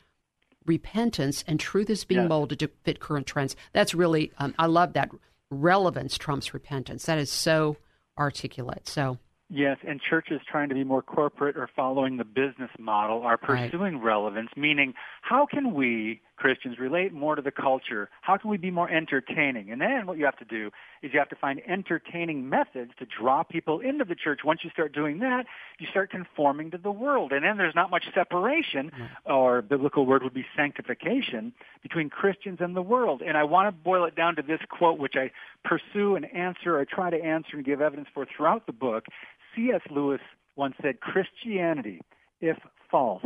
repentance, 0.66 1.42
and 1.46 1.58
truth 1.58 1.90
is 1.90 2.04
being 2.04 2.28
molded 2.28 2.60
to 2.60 2.70
fit 2.84 3.00
current 3.00 3.26
trends. 3.26 3.56
That's 3.72 3.94
really, 3.94 4.32
um, 4.38 4.54
I 4.58 4.66
love 4.66 4.92
that. 4.92 5.10
Relevance 5.50 6.16
trumps 6.16 6.54
repentance. 6.54 7.06
That 7.06 7.18
is 7.18 7.30
so 7.30 7.76
articulate. 8.16 8.86
So, 8.86 9.18
Yes, 9.52 9.78
and 9.86 10.00
churches 10.00 10.40
trying 10.48 10.68
to 10.68 10.76
be 10.76 10.84
more 10.84 11.02
corporate 11.02 11.56
or 11.56 11.68
following 11.74 12.18
the 12.18 12.24
business 12.24 12.70
model 12.78 13.22
are 13.22 13.36
pursuing 13.36 13.96
right. 13.96 14.04
relevance, 14.04 14.50
meaning 14.56 14.94
how 15.22 15.44
can 15.44 15.74
we, 15.74 16.20
Christians 16.36 16.78
relate 16.78 17.12
more 17.12 17.34
to 17.34 17.42
the 17.42 17.50
culture? 17.50 18.08
How 18.20 18.36
can 18.36 18.48
we 18.48 18.58
be 18.58 18.70
more 18.70 18.88
entertaining? 18.88 19.72
And 19.72 19.80
then 19.80 20.06
what 20.06 20.18
you 20.18 20.24
have 20.24 20.38
to 20.38 20.44
do 20.44 20.70
is 21.02 21.12
you 21.12 21.18
have 21.18 21.28
to 21.30 21.36
find 21.36 21.60
entertaining 21.66 22.48
methods 22.48 22.92
to 23.00 23.06
draw 23.06 23.42
people 23.42 23.80
into 23.80 24.04
the 24.04 24.14
church. 24.14 24.42
Once 24.44 24.60
you 24.62 24.70
start 24.70 24.94
doing 24.94 25.18
that, 25.18 25.46
you 25.80 25.88
start 25.90 26.12
conforming 26.12 26.70
to 26.70 26.78
the 26.78 26.92
world. 26.92 27.32
And 27.32 27.44
then 27.44 27.56
there's 27.56 27.74
not 27.74 27.90
much 27.90 28.04
separation, 28.14 28.92
or 29.26 29.62
biblical 29.62 30.06
word 30.06 30.22
would 30.22 30.32
be 30.32 30.46
sanctification, 30.56 31.52
between 31.82 32.08
Christians 32.08 32.58
and 32.60 32.76
the 32.76 32.82
world. 32.82 33.20
And 33.20 33.36
I 33.36 33.42
want 33.42 33.66
to 33.66 33.72
boil 33.72 34.04
it 34.04 34.14
down 34.14 34.36
to 34.36 34.42
this 34.42 34.60
quote, 34.70 35.00
which 35.00 35.14
I 35.16 35.32
pursue 35.64 36.14
and 36.14 36.24
answer, 36.32 36.78
or 36.78 36.84
try 36.84 37.10
to 37.10 37.20
answer 37.20 37.56
and 37.56 37.64
give 37.64 37.80
evidence 37.80 38.08
for 38.14 38.24
throughout 38.24 38.66
the 38.66 38.72
book. 38.72 39.06
C.S. 39.54 39.82
Lewis 39.90 40.20
once 40.56 40.74
said, 40.82 41.00
Christianity, 41.00 42.00
if 42.40 42.56
false, 42.90 43.24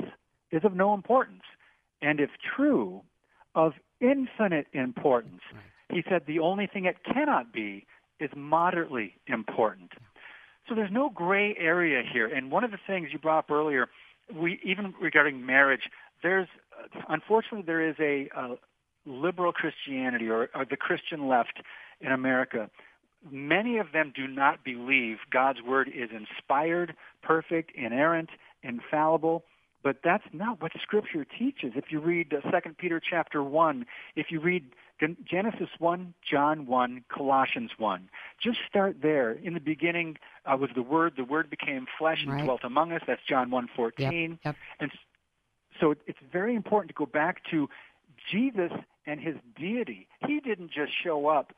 is 0.51 0.65
of 0.65 0.75
no 0.75 0.95
importance 0.95 1.43
and 2.03 2.21
if 2.21 2.31
true, 2.57 3.03
of 3.55 3.73
infinite 4.01 4.67
importance. 4.73 5.41
He 5.91 6.03
said 6.09 6.23
the 6.27 6.41
only 6.41 6.67
thing 6.67 6.85
it 6.85 6.97
cannot 7.05 7.53
be 7.53 7.87
is 8.21 8.31
moderately 8.37 9.15
important. 9.27 9.93
So 10.69 10.75
there's 10.75 10.91
no 10.93 11.11
gray 11.11 11.55
area 11.59 12.03
here. 12.11 12.27
And 12.27 12.51
one 12.51 12.65
of 12.65 12.71
the 12.71 12.79
things 12.87 13.09
you 13.13 13.19
brought 13.19 13.41
up 13.41 13.51
earlier, 13.51 13.89
we 14.35 14.61
even 14.65 14.95
regarding 15.01 15.45
marriage, 15.45 15.91
there's 16.23 16.49
unfortunately 17.09 17.63
there 17.67 17.87
is 17.87 17.97
a, 18.01 18.29
a 18.37 18.57
liberal 19.07 19.53
Christianity 19.53 20.29
or, 20.29 20.49
or 20.55 20.65
the 20.65 20.77
Christian 20.77 21.29
left 21.29 21.61
in 22.01 22.13
America. 22.13 22.71
Many 23.31 23.79
of 23.79 23.93
them 23.93 24.13
do 24.15 24.27
not 24.27 24.65
believe 24.65 25.19
God's 25.31 25.61
word 25.63 25.89
is 25.89 26.11
inspired, 26.11 26.95
perfect, 27.23 27.73
inerrant, 27.75 28.31
infallible 28.63 29.45
but 29.85 29.99
that's 30.03 30.25
not 30.33 30.63
what 30.63 30.73
Scripture 30.83 31.27
teaches. 31.39 31.73
If 31.77 31.85
you 31.91 32.01
read 32.01 32.33
uh, 32.33 32.51
2 32.51 32.71
Peter 32.79 33.01
chapter 33.01 33.43
1, 33.43 33.85
if 34.17 34.29
you 34.31 34.41
read 34.41 34.65
Genesis 35.31 35.69
1, 35.79 36.15
John 36.29 36.67
1, 36.67 37.05
Colossians 37.15 37.71
1, 37.77 38.09
just 38.43 38.59
start 38.67 38.97
there. 39.03 39.33
In 39.33 39.53
the 39.53 39.61
beginning 39.61 40.17
uh, 40.47 40.57
was 40.57 40.71
the 40.75 40.83
Word. 40.83 41.13
The 41.19 41.25
Word 41.25 41.51
became 41.51 41.87
flesh 41.99 42.23
and 42.23 42.33
Right. 42.33 42.45
dwelt 42.45 42.63
among 42.65 42.93
us. 42.93 43.03
That's 43.07 43.21
John 43.29 43.51
1, 43.51 43.69
14. 43.77 44.31
Yep, 44.31 44.39
yep. 44.43 44.57
And 44.81 44.91
so 45.79 45.95
it's 46.07 46.19
very 46.33 46.55
important 46.55 46.89
to 46.89 46.95
go 46.95 47.07
back 47.07 47.43
to 47.51 47.69
Jesus 48.33 48.73
and 49.07 49.21
his 49.21 49.35
deity. 49.55 50.09
He 50.27 50.41
didn't 50.41 50.71
just 50.71 50.93
show 51.03 51.27
up, 51.29 51.53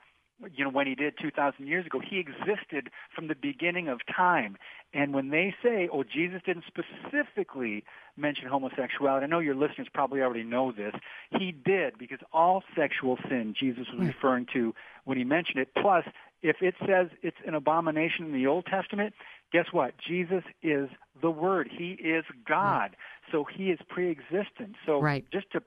you 0.55 0.65
know, 0.65 0.71
when 0.71 0.87
he 0.87 0.95
did 0.95 1.15
2,000 1.21 1.67
years 1.67 1.87
ago. 1.87 2.01
He 2.01 2.19
existed 2.19 2.91
from 3.15 3.29
the 3.29 3.35
beginning 3.35 3.89
of 3.89 4.01
time. 4.15 4.57
And 4.93 5.15
when 5.15 5.31
they 5.31 5.55
say, 5.63 5.89
oh, 5.93 6.05
Jesus 6.05 6.41
didn't 6.45 6.65
specifically 6.67 7.85
mention 8.17 8.47
homosexuality, 8.49 9.25
I 9.25 9.27
know 9.27 9.39
your 9.39 9.55
listeners 9.55 9.89
probably 9.93 10.21
already 10.21 10.45
know 10.45 10.73
this. 10.73 10.95
He 11.31 11.53
did, 11.53 11.99
because 11.99 12.19
all 12.33 12.63
sexual 12.77 13.19
sin 13.29 13.55
Jesus 13.59 13.87
was 13.93 14.01
hmm. 14.01 14.07
referring 14.09 14.47
to 14.53 14.75
when 15.05 15.17
he 15.19 15.25
mentioned 15.25 15.59
it. 15.59 15.69
Plus, 15.81 16.05
if 16.43 16.57
it 16.61 16.75
says 16.87 17.09
it's 17.23 17.37
an 17.47 17.55
abomination 17.55 18.27
in 18.27 18.33
the 18.33 18.47
Old 18.47 18.67
Testament, 18.67 19.15
guess 19.53 19.67
what? 19.73 19.95
Jesus 19.99 20.45
is 20.63 20.89
the 21.21 21.31
Word. 21.31 21.69
He 21.71 21.93
is 21.93 22.25
hmm. 22.31 22.41
God. 22.47 22.97
So 23.33 23.45
he 23.45 23.71
is 23.71 23.79
pre-existent. 23.89 24.77
So 24.85 25.01
Right. 25.01 25.25
just 25.33 25.51
to 25.53 25.63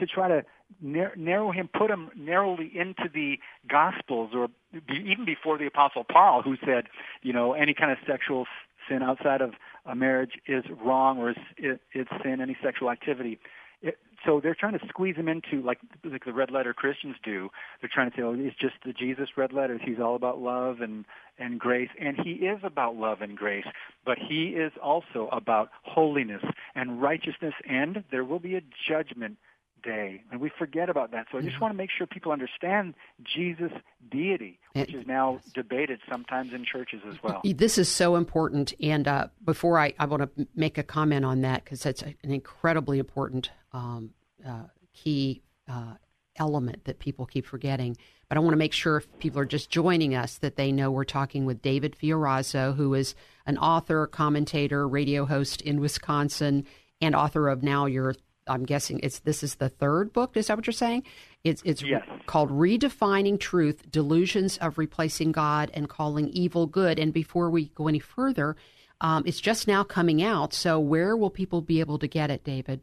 to 0.00 0.06
try 0.06 0.28
to 0.28 0.44
nar- 0.80 1.14
narrow 1.16 1.50
him, 1.50 1.68
put 1.72 1.90
him 1.90 2.10
narrowly 2.16 2.70
into 2.74 3.08
the 3.12 3.38
Gospels, 3.68 4.30
or 4.34 4.48
even 4.88 5.24
before 5.24 5.58
the 5.58 5.66
Apostle 5.66 6.04
Paul, 6.04 6.42
who 6.42 6.56
said, 6.64 6.84
you 7.22 7.32
know, 7.32 7.52
any 7.52 7.74
kind 7.74 7.92
of 7.92 7.98
sexual 8.06 8.46
sin 8.88 9.02
outside 9.02 9.40
of 9.40 9.52
a 9.86 9.94
marriage 9.94 10.32
is 10.46 10.64
wrong 10.84 11.18
or 11.18 11.30
is 11.30 11.36
it, 11.56 11.80
it's 11.92 12.10
sin. 12.22 12.40
Any 12.40 12.56
sexual 12.62 12.90
activity. 12.90 13.38
It, 13.80 13.98
so 14.24 14.40
they're 14.40 14.54
trying 14.54 14.78
to 14.78 14.86
squeeze 14.88 15.16
him 15.16 15.28
into 15.28 15.60
like 15.62 15.78
like 16.04 16.24
the 16.24 16.32
red 16.32 16.50
letter 16.50 16.72
Christians 16.72 17.16
do. 17.24 17.48
They're 17.80 17.90
trying 17.92 18.10
to 18.10 18.16
say, 18.16 18.22
oh, 18.22 18.34
it's 18.38 18.56
just 18.56 18.74
the 18.84 18.92
Jesus 18.92 19.30
red 19.36 19.52
letters. 19.52 19.80
He's 19.84 19.98
all 19.98 20.14
about 20.14 20.40
love 20.40 20.80
and 20.80 21.04
and 21.38 21.58
grace, 21.58 21.88
and 22.00 22.16
he 22.22 22.32
is 22.46 22.60
about 22.62 22.94
love 22.94 23.20
and 23.20 23.36
grace. 23.36 23.64
But 24.04 24.18
he 24.18 24.50
is 24.50 24.72
also 24.82 25.28
about 25.32 25.70
holiness 25.82 26.42
and 26.74 27.02
righteousness, 27.02 27.54
and 27.68 28.04
there 28.10 28.24
will 28.24 28.38
be 28.38 28.54
a 28.54 28.62
judgment 28.88 29.38
day, 29.82 30.22
and 30.30 30.40
we 30.40 30.50
forget 30.58 30.88
about 30.88 31.10
that. 31.12 31.26
So 31.30 31.38
I 31.38 31.42
just 31.42 31.60
want 31.60 31.72
to 31.72 31.76
make 31.76 31.90
sure 31.90 32.06
people 32.06 32.32
understand 32.32 32.94
Jesus' 33.22 33.72
deity, 34.10 34.58
which 34.74 34.94
is 34.94 35.06
now 35.06 35.40
debated 35.54 36.00
sometimes 36.10 36.52
in 36.52 36.64
churches 36.64 37.00
as 37.08 37.22
well. 37.22 37.40
This 37.44 37.78
is 37.78 37.88
so 37.88 38.16
important. 38.16 38.74
And 38.80 39.06
uh, 39.06 39.28
before 39.44 39.78
I, 39.78 39.94
I 39.98 40.06
want 40.06 40.36
to 40.36 40.46
make 40.54 40.78
a 40.78 40.82
comment 40.82 41.24
on 41.24 41.42
that 41.42 41.64
because 41.64 41.82
that's 41.82 42.02
an 42.02 42.16
incredibly 42.22 42.98
important 42.98 43.50
um, 43.72 44.10
uh, 44.46 44.64
key 44.94 45.42
uh, 45.68 45.94
element 46.36 46.84
that 46.84 46.98
people 46.98 47.26
keep 47.26 47.46
forgetting. 47.46 47.96
But 48.28 48.38
I 48.38 48.40
want 48.40 48.52
to 48.52 48.58
make 48.58 48.72
sure 48.72 48.96
if 48.96 49.18
people 49.18 49.40
are 49.40 49.44
just 49.44 49.70
joining 49.70 50.14
us 50.14 50.38
that 50.38 50.56
they 50.56 50.72
know 50.72 50.90
we're 50.90 51.04
talking 51.04 51.44
with 51.44 51.60
David 51.60 51.96
Fiorazo, 52.00 52.74
who 52.74 52.94
is 52.94 53.14
an 53.44 53.58
author, 53.58 54.06
commentator, 54.06 54.88
radio 54.88 55.26
host 55.26 55.60
in 55.60 55.80
Wisconsin, 55.80 56.64
and 57.00 57.14
author 57.14 57.48
of 57.48 57.62
now 57.62 57.86
your. 57.86 58.14
I'm 58.46 58.64
guessing 58.64 59.00
it's 59.02 59.20
this 59.20 59.42
is 59.42 59.56
the 59.56 59.68
third 59.68 60.12
book. 60.12 60.36
Is 60.36 60.48
that 60.48 60.56
what 60.56 60.66
you're 60.66 60.72
saying? 60.72 61.04
It's 61.44 61.62
it's 61.64 61.82
Yes. 61.82 62.02
called 62.26 62.50
Redefining 62.50 63.38
Truth 63.38 63.90
Delusions 63.90 64.58
of 64.58 64.78
Replacing 64.78 65.32
God 65.32 65.70
and 65.74 65.88
Calling 65.88 66.28
Evil 66.28 66.66
Good. 66.66 66.98
And 66.98 67.12
before 67.12 67.50
we 67.50 67.66
go 67.74 67.88
any 67.88 67.98
further, 68.00 68.56
um, 69.00 69.22
it's 69.26 69.40
just 69.40 69.68
now 69.68 69.84
coming 69.84 70.22
out. 70.22 70.52
So, 70.52 70.78
where 70.78 71.16
will 71.16 71.30
people 71.30 71.60
be 71.60 71.80
able 71.80 71.98
to 71.98 72.06
get 72.08 72.30
it, 72.30 72.44
David? 72.44 72.80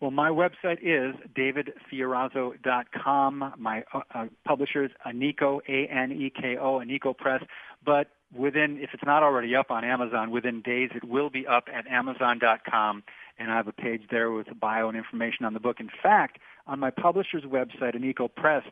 Well, 0.00 0.10
my 0.10 0.28
website 0.30 0.78
is 0.82 1.14
davidfiorazo.com. 1.34 3.54
My 3.58 3.82
uh, 3.94 4.00
uh, 4.14 4.26
publisher 4.44 4.84
is 4.84 4.90
Aneko, 5.06 5.60
A-N-E-K-O, 5.66 6.80
Aneko 6.80 7.16
Press. 7.16 7.42
But 7.84 8.08
within, 8.34 8.78
if 8.80 8.90
it's 8.92 9.04
not 9.04 9.22
already 9.22 9.54
up 9.56 9.70
on 9.70 9.84
Amazon, 9.84 10.30
within 10.30 10.60
days 10.60 10.90
it 10.94 11.04
will 11.04 11.30
be 11.30 11.46
up 11.46 11.68
at 11.72 11.86
amazon.com. 11.86 13.04
And 13.38 13.50
I 13.50 13.56
have 13.56 13.68
a 13.68 13.72
page 13.72 14.02
there 14.10 14.30
with 14.30 14.50
a 14.50 14.54
bio 14.54 14.88
and 14.88 14.96
information 14.96 15.44
on 15.44 15.52
the 15.52 15.60
book. 15.60 15.76
In 15.80 15.90
fact, 16.02 16.38
on 16.66 16.80
my 16.80 16.90
publisher's 16.90 17.44
website, 17.44 17.94
Aneko 17.94 18.34
Press, 18.34 18.62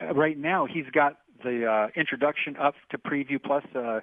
uh, 0.00 0.14
right 0.14 0.38
now 0.38 0.66
he's 0.66 0.86
got 0.92 1.18
the 1.42 1.66
uh, 1.66 1.86
introduction 1.94 2.56
up 2.56 2.74
to 2.90 2.98
preview 2.98 3.42
plus 3.42 3.64
uh, 3.74 3.78
uh, 3.78 4.00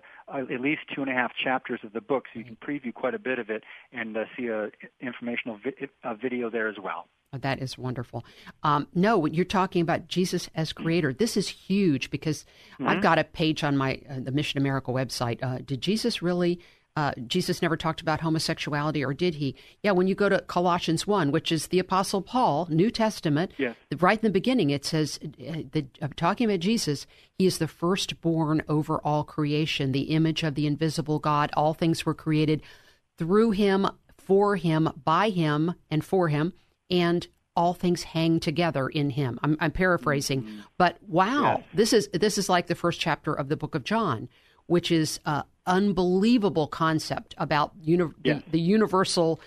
at 0.53 0.61
least 0.61 0.81
two 0.93 1.01
and 1.01 1.11
a 1.11 1.13
half 1.13 1.31
chapters 1.41 1.81
of 1.83 1.93
the 1.93 2.01
book, 2.01 2.25
so 2.33 2.39
you 2.39 2.45
can 2.45 2.55
preview 2.55 2.93
quite 2.93 3.13
a 3.13 3.19
bit 3.19 3.39
of 3.39 3.49
it 3.49 3.63
and 3.91 4.15
uh, 4.15 4.23
see 4.37 4.47
a 4.47 4.69
informational 5.01 5.59
vi- 5.61 5.87
a 6.03 6.15
video 6.15 6.49
there 6.49 6.69
as 6.69 6.75
well. 6.81 7.07
Oh, 7.33 7.37
that 7.39 7.61
is 7.61 7.77
wonderful. 7.77 8.23
Um, 8.63 8.87
no, 8.93 9.17
when 9.17 9.33
you're 9.33 9.43
talking 9.43 9.81
about 9.81 10.07
Jesus 10.07 10.49
as 10.55 10.71
creator. 10.71 11.11
This 11.11 11.35
is 11.35 11.49
huge 11.49 12.09
because 12.09 12.45
I've 12.79 13.01
got 13.01 13.19
a 13.19 13.25
page 13.25 13.63
on 13.63 13.75
my 13.75 14.01
uh, 14.09 14.19
the 14.21 14.31
Mission 14.31 14.57
America 14.57 14.91
website. 14.91 15.43
Uh, 15.43 15.57
did 15.57 15.81
Jesus 15.81 16.21
really? 16.21 16.61
Uh, 16.97 17.11
Jesus 17.27 17.61
never 17.61 17.75
talked 17.75 17.99
about 17.99 18.21
homosexuality, 18.21 19.03
or 19.03 19.13
did 19.13 19.35
he? 19.35 19.53
Yeah, 19.83 19.91
when 19.91 20.07
you 20.07 20.15
go 20.15 20.29
to 20.29 20.39
Colossians 20.39 21.05
1, 21.05 21.29
which 21.31 21.51
is 21.51 21.67
the 21.67 21.79
Apostle 21.79 22.21
Paul, 22.21 22.67
New 22.69 22.89
Testament, 22.89 23.51
Yes. 23.57 23.75
right 23.99 24.17
in 24.17 24.25
the 24.25 24.31
beginning, 24.31 24.69
it 24.69 24.85
says, 24.85 25.19
uh, 25.23 25.63
the, 25.71 25.85
uh, 26.01 26.07
talking 26.15 26.45
about 26.49 26.61
Jesus, 26.61 27.05
he 27.37 27.45
is 27.45 27.57
the 27.57 27.67
firstborn 27.67 28.63
over 28.69 28.99
all 28.99 29.25
creation, 29.25 29.91
the 29.91 30.03
image 30.03 30.43
of 30.43 30.55
the 30.55 30.65
invisible 30.67 31.19
God. 31.19 31.51
All 31.57 31.73
things 31.73 32.05
were 32.05 32.13
created 32.13 32.61
through 33.17 33.51
him, 33.51 33.87
for 34.17 34.55
him, 34.55 34.89
by 35.03 35.29
him, 35.29 35.75
and 35.91 36.03
for 36.03 36.29
him, 36.29 36.53
and 36.89 37.27
all 37.57 37.73
things 37.73 38.03
hang 38.03 38.39
together 38.39 38.87
in 38.87 39.09
him. 39.09 39.37
I'm, 39.43 39.57
I'm 39.59 39.71
paraphrasing, 39.71 40.63
but 40.77 40.97
wow, 41.07 41.63
this 41.73 41.91
is 41.93 42.07
this 42.13 42.37
is 42.37 42.49
like 42.49 42.67
the 42.67 42.75
first 42.75 42.99
chapter 42.99 43.33
of 43.33 43.47
the 43.49 43.55
book 43.57 43.75
of 43.75 43.83
John, 43.85 44.27
which 44.67 44.91
is 44.91 45.19
uh, 45.25 45.43
unbelievable 45.67 46.67
concept 46.67 47.35
about 47.37 47.71
uni- 47.81 48.11
Yes. 48.23 48.41
the, 48.45 48.51
the 48.51 48.59
universal 48.59 49.39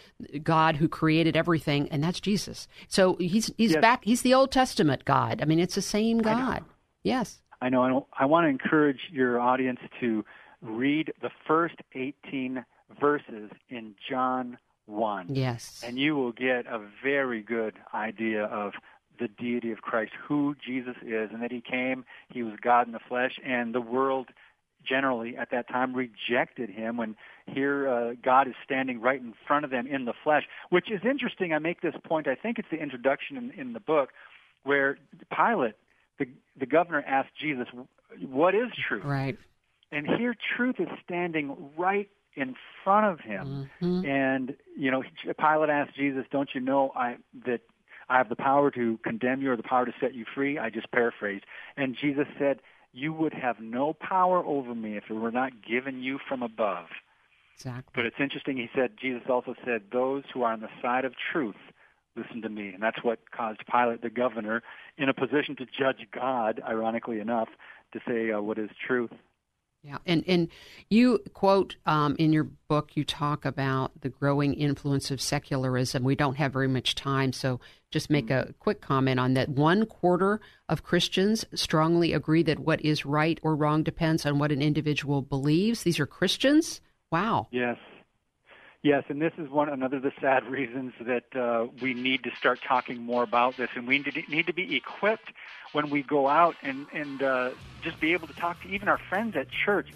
God 0.43 0.77
who 0.77 0.89
created 0.89 1.37
everything, 1.37 1.89
and 1.91 2.03
that's 2.03 2.21
Jesus. 2.21 2.69
So 2.89 3.17
he's 3.17 3.53
he's 3.57 3.73
Yes. 3.73 3.81
back. 3.81 4.05
He's 4.05 4.23
the 4.23 4.35
Old 4.35 4.51
Testament 4.51 5.05
God. 5.05 5.41
I 5.43 5.45
mean, 5.45 5.59
it's 5.59 5.75
the 5.75 5.83
same 5.83 6.19
God. 6.19 6.65
Yes. 7.03 7.41
I 7.61 7.69
know. 7.69 7.83
I, 7.83 7.89
don't, 7.89 8.07
I 8.19 8.27
want 8.27 8.45
to 8.45 8.49
encourage 8.49 9.01
your 9.11 9.41
audience 9.41 9.81
to 10.01 10.25
read 10.63 11.13
the 11.23 11.31
first 11.47 11.75
18 11.95 12.65
verses 13.01 13.51
in 13.69 13.95
John 14.09 14.59
1. 14.87 15.35
Yes. 15.35 15.83
And 15.85 15.99
you 15.99 16.15
will 16.17 16.33
get 16.33 16.67
a 16.67 16.81
very 17.03 17.43
good 17.43 17.75
idea 17.93 18.45
of 18.45 18.73
the 19.19 19.27
deity 19.29 19.73
of 19.73 19.79
Christ, 19.83 20.13
who 20.29 20.55
Jesus 20.65 20.95
is, 21.03 21.31
and 21.33 21.43
that 21.43 21.51
he 21.51 21.61
came, 21.61 22.05
he 22.33 22.45
was 22.45 22.55
God 22.63 22.87
in 22.87 22.93
the 22.93 23.01
flesh, 23.09 23.33
and 23.45 23.75
the 23.75 23.81
world 23.81 24.29
generally 24.87 25.37
at 25.37 25.51
that 25.51 25.69
time 25.69 25.95
rejected 25.95 26.71
him 26.71 26.97
when 26.97 27.17
here 27.47 27.89
uh, 27.89 28.15
God 28.23 28.49
is 28.49 28.55
standing 28.65 29.01
right 29.01 29.21
in 29.21 29.35
front 29.47 29.65
of 29.65 29.71
them 29.71 29.87
in 29.87 30.05
the 30.05 30.15
flesh, 30.25 30.45
which 30.71 30.91
is 30.91 31.01
interesting. 31.05 31.53
I 31.53 31.59
make 31.59 31.81
this 31.81 31.95
point. 32.05 32.29
I 32.29 32.35
think 32.35 32.59
it's 32.59 32.69
the 32.71 32.79
introduction 32.79 33.37
in, 33.37 33.51
in 33.53 33.73
the 33.73 33.81
book 33.81 34.11
where 34.65 34.99
Pilate, 35.35 35.75
the, 36.19 36.27
the 36.59 36.67
governor, 36.67 37.03
asked 37.07 37.31
Jesus, 37.41 37.67
What 38.21 38.55
is 38.55 38.69
truth? 38.89 39.05
Right. 39.05 39.39
And 39.91 40.07
here 40.07 40.35
truth 40.57 40.77
is 40.79 40.89
standing 41.05 41.57
right 41.77 42.09
in 42.35 42.55
front 42.85 43.07
of 43.07 43.21
him. 43.21 43.71
Mhm. 43.81 44.07
And, 44.07 44.55
you 44.77 44.91
know, 44.91 45.03
Pilate 45.39 45.71
asked 45.71 45.97
Jesus, 45.97 46.25
Don't 46.31 46.51
you 46.55 46.61
know 46.61 46.93
I, 46.95 47.17
that 47.47 47.61
I 48.09 48.19
have 48.19 48.29
the 48.29 48.37
power 48.37 48.71
to 48.73 48.99
condemn 48.99 49.43
you 49.43 49.53
or 49.53 49.57
the 49.57 49.63
power 49.63 49.85
to 49.87 49.93
set 50.01 50.15
you 50.15 50.25
free. 50.35 50.59
I 50.59 50.71
just 50.71 50.91
paraphrase. 50.93 51.43
And 51.77 51.97
Jesus 52.01 52.27
said, 52.39 52.61
you 52.93 53.13
would 53.13 53.35
have 53.35 53.61
no 53.61 53.93
power 53.93 54.45
over 54.45 54.75
me 54.75 54.97
if 54.97 55.05
it 55.09 55.15
were 55.15 55.31
not 55.31 55.53
given 55.67 56.03
you 56.03 56.19
from 56.29 56.43
above. 56.43 56.87
Exactly. 57.57 57.93
But 57.95 58.07
it's 58.07 58.17
interesting, 58.21 58.57
he 58.57 58.69
said, 58.75 58.93
Jesus 59.01 59.23
also 59.29 59.55
said, 59.65 59.83
those 59.93 60.25
who 60.33 60.43
are 60.43 60.53
on 60.53 60.61
the 60.61 60.69
side 60.81 61.05
of 61.05 61.13
truth 61.33 61.57
listen 62.19 62.43
to 62.43 62.49
me. 62.49 62.69
And 62.69 62.83
that's 62.83 63.03
what 63.03 63.31
caused 63.31 63.61
Pilate, 63.71 64.03
the 64.03 64.11
governor, 64.11 64.63
in 64.97 65.09
a 65.09 65.15
position 65.15 65.57
to 65.57 65.67
judge 65.67 66.07
God, 66.13 66.61
ironically 66.67 67.21
enough, 67.21 67.49
to 67.93 68.01
say 68.07 68.31
uh, 68.31 68.41
what 68.41 68.59
is 68.59 68.71
truth. 68.87 69.13
Yeah, 69.85 69.99
and 70.07 70.25
and 70.27 70.49
you 70.91 71.21
quote 71.35 71.77
um, 71.87 72.17
in 72.19 72.33
your 72.33 72.45
book, 72.69 72.97
you 72.97 73.05
talk 73.05 73.45
about 73.45 73.93
the 74.01 74.09
growing 74.09 74.55
influence 74.55 75.11
of 75.11 75.21
secularism. 75.21 76.03
We 76.03 76.17
don't 76.17 76.37
have 76.37 76.53
very 76.53 76.67
much 76.67 76.97
time, 76.97 77.33
so 77.33 77.61
just 77.91 78.11
make 78.11 78.29
a 78.29 78.55
quick 78.59 78.81
comment 78.81 79.21
on 79.21 79.35
that. 79.35 79.49
One 79.49 79.87
quarter 79.87 80.41
of 80.69 80.83
Christians 80.83 81.45
strongly 81.55 82.13
agree 82.13 82.43
that 82.43 82.59
what 82.59 82.85
is 82.85 83.07
right 83.07 83.39
or 83.43 83.55
wrong 83.55 83.83
depends 83.85 84.27
on 84.27 84.39
what 84.39 84.51
an 84.53 84.61
individual 84.61 85.23
believes. 85.23 85.85
These 85.85 86.01
are 86.01 86.07
Christians. 86.07 86.81
Wow. 87.13 87.47
Yes, 87.53 87.79
Yes, 88.83 89.03
and 89.09 89.21
this 89.21 89.33
is 89.39 89.51
one 89.51 89.69
another 89.69 89.97
of 89.97 90.05
the 90.05 90.13
sad 90.21 90.47
reasons 90.47 90.93
that 91.01 91.35
uh, 91.35 91.67
we 91.83 91.95
need 91.95 92.23
to 92.23 92.31
start 92.37 92.61
talking 92.67 93.03
more 93.03 93.25
about 93.25 93.57
this, 93.57 93.71
and 93.75 93.89
we 93.89 93.99
need 94.29 94.47
to 94.47 94.53
be 94.53 94.77
equipped 94.77 95.33
when 95.73 95.91
we 95.91 96.03
go 96.03 96.29
out 96.29 96.55
and 96.63 96.87
and 96.93 97.21
uh, 97.21 97.51
just 97.83 97.99
be 97.99 98.13
able 98.13 98.29
to 98.29 98.35
talk 98.35 98.63
to 98.63 98.69
even 98.69 98.87
our 98.87 99.01
friends 99.09 99.35
at 99.35 99.49
church, 99.51 99.89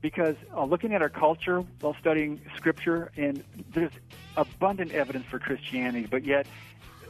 because 0.00 0.34
uh, 0.52 0.64
looking 0.64 0.92
at 0.92 1.00
our 1.00 1.08
culture 1.08 1.64
while 1.80 1.94
studying 2.00 2.40
Scripture, 2.56 3.12
and 3.16 3.44
there's 3.72 3.92
abundant 4.36 4.90
evidence 4.90 5.26
for 5.26 5.38
Christianity, 5.38 6.08
but 6.10 6.24
yet 6.24 6.48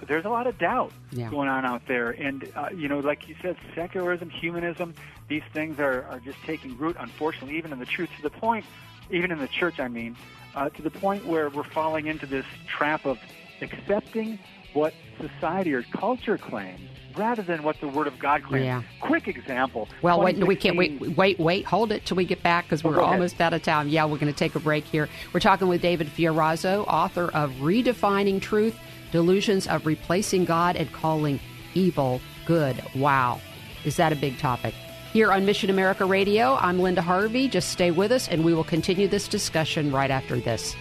there's 0.07 0.27
a 0.27 0.29
lot 0.29 0.47
of 0.47 0.59
doubt 0.59 0.93
yeah. 1.11 1.31
going 1.31 1.49
on 1.49 1.65
out 1.65 1.89
there, 1.89 2.11
and 2.11 2.53
uh, 2.55 2.69
you 2.77 2.87
know, 2.87 2.99
like 2.99 3.29
you 3.31 3.35
said, 3.41 3.57
secularism, 3.75 4.29
humanism, 4.29 4.95
these 5.29 5.43
things 5.55 5.81
are 5.81 6.03
are 6.03 6.21
just 6.21 6.37
taking 6.45 6.77
root, 6.77 6.97
unfortunately, 7.01 7.57
even 7.57 7.73
in 7.73 7.79
the 7.79 7.87
truth 7.87 8.11
to 8.15 8.23
the 8.23 8.29
point, 8.29 8.67
even 9.11 9.33
in 9.33 9.39
the 9.39 9.49
church. 9.49 9.81
I 9.81 9.89
mean 9.89 10.19
uh, 10.55 10.71
to 10.71 10.83
the 10.83 10.91
point 10.91 11.27
where 11.27 11.51
we're 11.51 11.65
falling 11.65 12.07
into 12.07 12.27
this 12.27 12.47
trap 12.67 13.05
of 13.05 13.19
accepting 13.61 14.39
what 14.73 14.93
society 15.21 15.73
or 15.73 15.83
culture 15.85 16.37
claims 16.37 16.81
rather 17.17 17.43
than 17.43 17.63
what 17.63 17.81
the 17.81 17.89
Word 17.89 18.07
of 18.07 18.19
God 18.19 18.43
claims. 18.43 18.65
Yeah. 18.65 18.83
Quick 19.01 19.29
example. 19.29 19.89
Well, 20.03 20.21
wait, 20.21 20.45
we 20.45 20.57
can't 20.57 20.77
wait. 20.77 21.01
Wait, 21.17 21.39
wait, 21.39 21.65
hold 21.65 21.93
it 21.93 22.05
till 22.05 22.17
we 22.17 22.25
get 22.25 22.43
back 22.43 22.65
because 22.65 22.83
we're 22.83 23.01
oh, 23.01 23.05
almost 23.05 23.41
out 23.41 23.53
of 23.53 23.63
time. 23.63 23.89
Yeah, 23.89 24.05
we're 24.05 24.19
going 24.19 24.33
to 24.33 24.39
take 24.39 24.55
a 24.55 24.61
break 24.61 24.85
here. 24.85 25.09
We're 25.33 25.41
talking 25.41 25.69
with 25.69 25.81
David 25.81 26.09
Fiorazo, 26.09 26.85
author 26.89 27.31
of 27.33 27.53
Redefining 27.55 28.41
Truth: 28.41 28.77
Delusions 29.13 29.67
of 29.67 29.87
Replacing 29.87 30.45
God 30.45 30.77
and 30.77 30.93
Calling 30.93 31.41
Evil 31.75 32.21
Good. 32.47 32.83
Wow, 32.97 33.41
is 33.85 33.97
that 33.97 34.13
a 34.13 34.17
big 34.17 34.39
topic? 34.39 34.75
Here 35.15 35.31
on 35.31 35.47
Mission 35.47 35.71
America 35.71 36.05
Radio, 36.05 36.57
I'm 36.57 36.81
Linda 36.81 37.01
Harvey. 37.01 37.47
Just 37.47 37.69
stay 37.69 37.93
with 37.93 38.11
us 38.11 38.27
and 38.27 38.45
we 38.45 38.53
will 38.53 38.65
continue 38.65 39.07
this 39.07 39.29
discussion 39.29 39.93
right 39.93 40.11
after 40.11 40.41
this. 40.41 40.75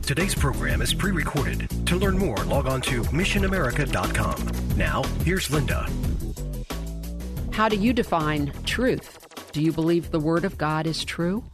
Today's 0.00 0.34
program 0.34 0.80
is 0.80 0.94
pre 0.94 1.12
recorded. 1.12 1.68
To 1.88 1.96
learn 1.96 2.16
more, 2.16 2.38
log 2.38 2.66
on 2.66 2.80
to 2.80 3.02
missionamerica.com. 3.02 4.78
Now, 4.78 5.02
here's 5.26 5.50
Linda. 5.50 5.86
How 7.52 7.68
do 7.68 7.76
you 7.76 7.92
define 7.92 8.50
truth? 8.64 9.52
Do 9.52 9.60
you 9.60 9.72
believe 9.72 10.10
the 10.10 10.20
Word 10.20 10.46
of 10.46 10.56
God 10.56 10.86
is 10.86 11.04
true? 11.04 11.44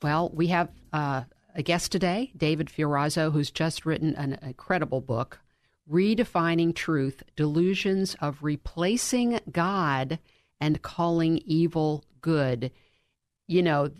Well, 0.00 0.30
we 0.32 0.46
have 0.46 0.68
uh, 0.92 1.24
a 1.56 1.62
guest 1.64 1.90
today, 1.90 2.30
David 2.36 2.68
Fiorazo, 2.68 3.32
who's 3.32 3.50
just 3.50 3.84
written 3.84 4.14
an 4.14 4.38
incredible 4.42 5.00
book 5.00 5.40
redefining 5.90 6.74
truth, 6.74 7.22
delusions 7.36 8.16
of 8.20 8.42
replacing 8.42 9.40
God 9.50 10.18
and 10.60 10.82
calling 10.82 11.38
evil 11.44 12.04
good. 12.20 12.70
You 13.46 13.62
know, 13.62 13.90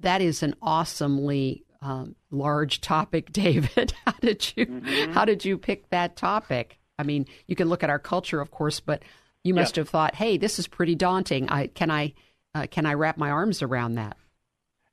that 0.00 0.20
is 0.20 0.42
an 0.42 0.54
awesomely 0.60 1.64
um, 1.80 2.16
large 2.30 2.80
topic, 2.80 3.32
David. 3.32 3.92
how 4.04 4.14
did 4.20 4.52
you 4.56 4.66
mm-hmm. 4.66 5.12
how 5.12 5.24
did 5.24 5.44
you 5.44 5.58
pick 5.58 5.88
that 5.90 6.16
topic? 6.16 6.78
I 6.98 7.02
mean, 7.02 7.26
you 7.46 7.56
can 7.56 7.68
look 7.68 7.82
at 7.82 7.90
our 7.90 7.98
culture, 7.98 8.40
of 8.40 8.50
course, 8.50 8.80
but 8.80 9.02
you 9.44 9.54
must 9.54 9.76
yeah. 9.76 9.82
have 9.82 9.88
thought, 9.88 10.14
"Hey, 10.14 10.38
this 10.38 10.58
is 10.58 10.66
pretty 10.66 10.94
daunting. 10.94 11.48
I 11.48 11.68
can 11.68 11.90
I 11.90 12.14
uh, 12.54 12.66
can 12.70 12.86
I 12.86 12.94
wrap 12.94 13.18
my 13.18 13.30
arms 13.30 13.62
around 13.62 13.94
that?" 13.94 14.16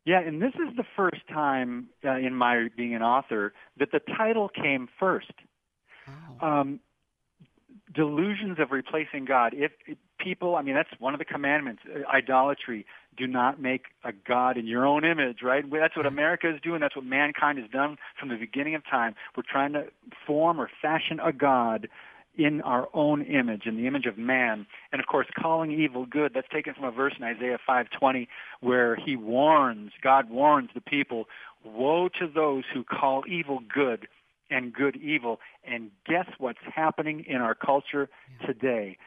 Yeah, 0.06 0.20
and 0.20 0.42
this 0.42 0.54
is 0.56 0.76
the 0.76 0.84
first 0.98 1.26
time 1.30 1.88
uh, 2.04 2.18
in 2.18 2.36
my 2.36 2.68
being 2.76 2.94
an 2.94 3.02
author 3.02 3.54
that 3.78 3.92
the 3.92 4.02
title 4.18 4.50
came 4.50 4.90
first. 5.00 5.32
Um, 6.42 6.80
delusions 7.94 8.60
of 8.60 8.72
replacing 8.72 9.26
God. 9.26 9.54
If, 9.56 9.72
if 9.86 9.98
people, 10.20 10.56
I 10.56 10.62
mean, 10.62 10.76
that's 10.76 10.90
one 11.00 11.14
of 11.14 11.20
the 11.20 11.26
commandments, 11.26 11.82
uh, 11.88 12.10
idolatry. 12.10 12.86
Do 13.16 13.28
not 13.28 13.62
make 13.62 13.86
a 14.04 14.12
God 14.12 14.58
in 14.58 14.66
your 14.66 14.86
own 14.86 15.06
image, 15.06 15.40
right? 15.44 15.64
That's 15.72 15.96
what 15.96 16.06
America 16.06 16.50
is 16.54 16.60
doing. 16.62 16.82
That's 16.82 16.96
what 16.96 17.06
mankind 17.06 17.60
has 17.60 17.70
done 17.70 17.98
from 18.20 18.30
the 18.30 18.38
beginning 18.38 18.76
of 18.76 18.84
time. 18.90 19.16
We're 19.38 19.44
trying 19.48 19.74
to 19.74 19.86
form 20.26 20.60
or 20.60 20.70
fashion 20.82 21.20
a 21.20 21.32
God 21.32 21.88
in 22.36 22.62
our 22.62 22.90
own 22.96 23.22
image, 23.22 23.68
in 23.68 23.78
the 23.78 23.86
image 23.86 24.08
of 24.08 24.18
man. 24.18 24.66
And 24.92 25.00
of 25.00 25.06
course, 25.06 25.28
calling 25.40 25.72
evil 25.72 26.08
good, 26.08 26.32
that's 26.34 26.48
taken 26.52 26.74
from 26.74 26.86
a 26.86 26.92
verse 26.92 27.14
in 27.18 27.24
Isaiah 27.24 27.60
5:20 27.68 28.28
where 28.62 28.96
he 28.96 29.16
warns, 29.16 29.92
God 30.02 30.32
warns 30.32 30.72
the 30.74 30.82
people, 30.82 31.28
woe 31.64 32.10
to 32.20 32.28
those 32.28 32.64
who 32.74 32.84
call 32.84 33.24
evil 33.28 33.60
good 33.60 34.08
and 34.50 34.74
good 34.74 34.96
evil. 34.98 35.40
And 35.64 35.92
guess 36.06 36.28
what's 36.38 36.60
happening 36.74 37.26
in 37.28 37.38
our 37.38 37.56
culture 37.56 38.10
today? 38.46 38.98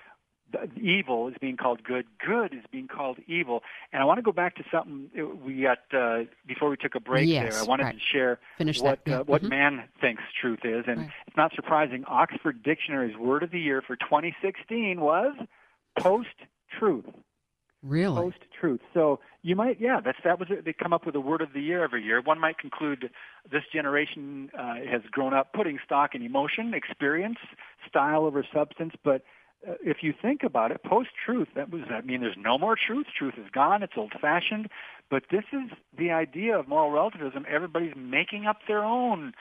The 0.52 0.70
evil 0.80 1.26
is 1.26 1.34
being 1.40 1.56
called 1.56 1.82
good. 1.82 2.06
Good 2.24 2.54
is 2.54 2.62
being 2.70 2.86
called 2.86 3.18
evil. 3.26 3.62
And 3.92 4.00
I 4.00 4.04
want 4.04 4.18
to 4.18 4.22
go 4.22 4.30
back 4.30 4.54
to 4.56 4.64
something 4.70 5.10
we 5.44 5.62
got 5.62 5.78
uh, 5.92 6.24
before 6.46 6.70
we 6.70 6.76
took 6.76 6.94
a 6.94 7.00
break. 7.00 7.28
Yes, 7.28 7.54
there, 7.54 7.62
I 7.62 7.66
wanted 7.66 7.84
right. 7.84 7.94
to 7.96 8.00
share 8.00 8.38
Finish 8.56 8.80
what 8.80 9.06
uh, 9.08 9.24
what 9.24 9.40
mm-hmm. 9.40 9.50
man 9.50 9.84
thinks 10.00 10.22
truth 10.40 10.60
is, 10.62 10.84
and 10.86 10.98
right. 10.98 11.10
it's 11.26 11.36
not 11.36 11.52
surprising. 11.56 12.04
Oxford 12.06 12.62
Dictionary's 12.62 13.16
word 13.16 13.42
of 13.42 13.50
the 13.50 13.58
year 13.58 13.82
for 13.84 13.96
2016 13.96 15.00
was 15.00 15.34
post 15.98 16.28
truth. 16.78 17.06
Really? 17.82 18.16
Post 18.16 18.38
truth. 18.58 18.80
So 18.94 19.18
you 19.46 19.54
might, 19.54 19.80
yeah, 19.80 20.00
that's 20.04 20.18
that 20.24 20.40
was 20.40 20.48
it. 20.50 20.64
They 20.64 20.72
come 20.72 20.92
up 20.92 21.06
with 21.06 21.14
a 21.14 21.20
word 21.20 21.40
of 21.40 21.52
the 21.52 21.60
year 21.60 21.84
every 21.84 22.02
year. 22.02 22.20
One 22.20 22.40
might 22.40 22.58
conclude 22.58 23.10
this 23.48 23.62
generation 23.72 24.50
uh, 24.58 24.74
has 24.90 25.02
grown 25.12 25.34
up 25.34 25.52
putting 25.52 25.78
stock 25.84 26.16
in 26.16 26.22
emotion, 26.22 26.74
experience, 26.74 27.38
style 27.88 28.24
over 28.24 28.44
substance. 28.52 28.94
But 29.04 29.22
uh, 29.64 29.74
if 29.84 29.98
you 30.02 30.12
think 30.20 30.42
about 30.42 30.72
it, 30.72 30.82
post 30.82 31.10
truth, 31.24 31.46
that 31.54 31.70
was 31.70 31.82
I 31.88 32.00
mean, 32.00 32.22
there's 32.22 32.36
no 32.36 32.58
more 32.58 32.74
truth. 32.74 33.06
Truth 33.16 33.34
is 33.38 33.46
gone. 33.52 33.84
It's 33.84 33.92
old 33.96 34.14
fashioned. 34.20 34.68
But 35.12 35.22
this 35.30 35.44
is 35.52 35.70
the 35.96 36.10
idea 36.10 36.58
of 36.58 36.66
moral 36.66 36.90
relativism. 36.90 37.46
Everybody's 37.48 37.94
making 37.96 38.46
up 38.46 38.58
their 38.66 38.82
own 38.82 39.32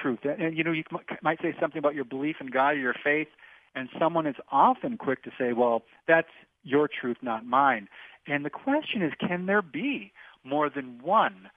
truth. 0.00 0.20
And, 0.22 0.40
and 0.40 0.56
you 0.56 0.62
know, 0.62 0.70
you 0.70 0.84
might 1.20 1.42
say 1.42 1.52
something 1.60 1.80
about 1.80 1.96
your 1.96 2.04
belief 2.04 2.36
in 2.40 2.46
God 2.46 2.74
or 2.74 2.78
your 2.78 2.94
faith, 3.02 3.28
and 3.74 3.88
someone 3.98 4.28
is 4.28 4.36
often 4.52 4.98
quick 4.98 5.24
to 5.24 5.32
say, 5.36 5.52
"Well, 5.52 5.82
that's 6.06 6.30
your 6.62 6.88
truth, 6.88 7.18
not 7.22 7.46
mine." 7.46 7.88
And 8.26 8.44
the 8.44 8.50
question 8.50 9.02
is, 9.02 9.12
can 9.18 9.46
there 9.46 9.62
be 9.62 10.12
more 10.44 10.68
than 10.68 11.00
one 11.02 11.50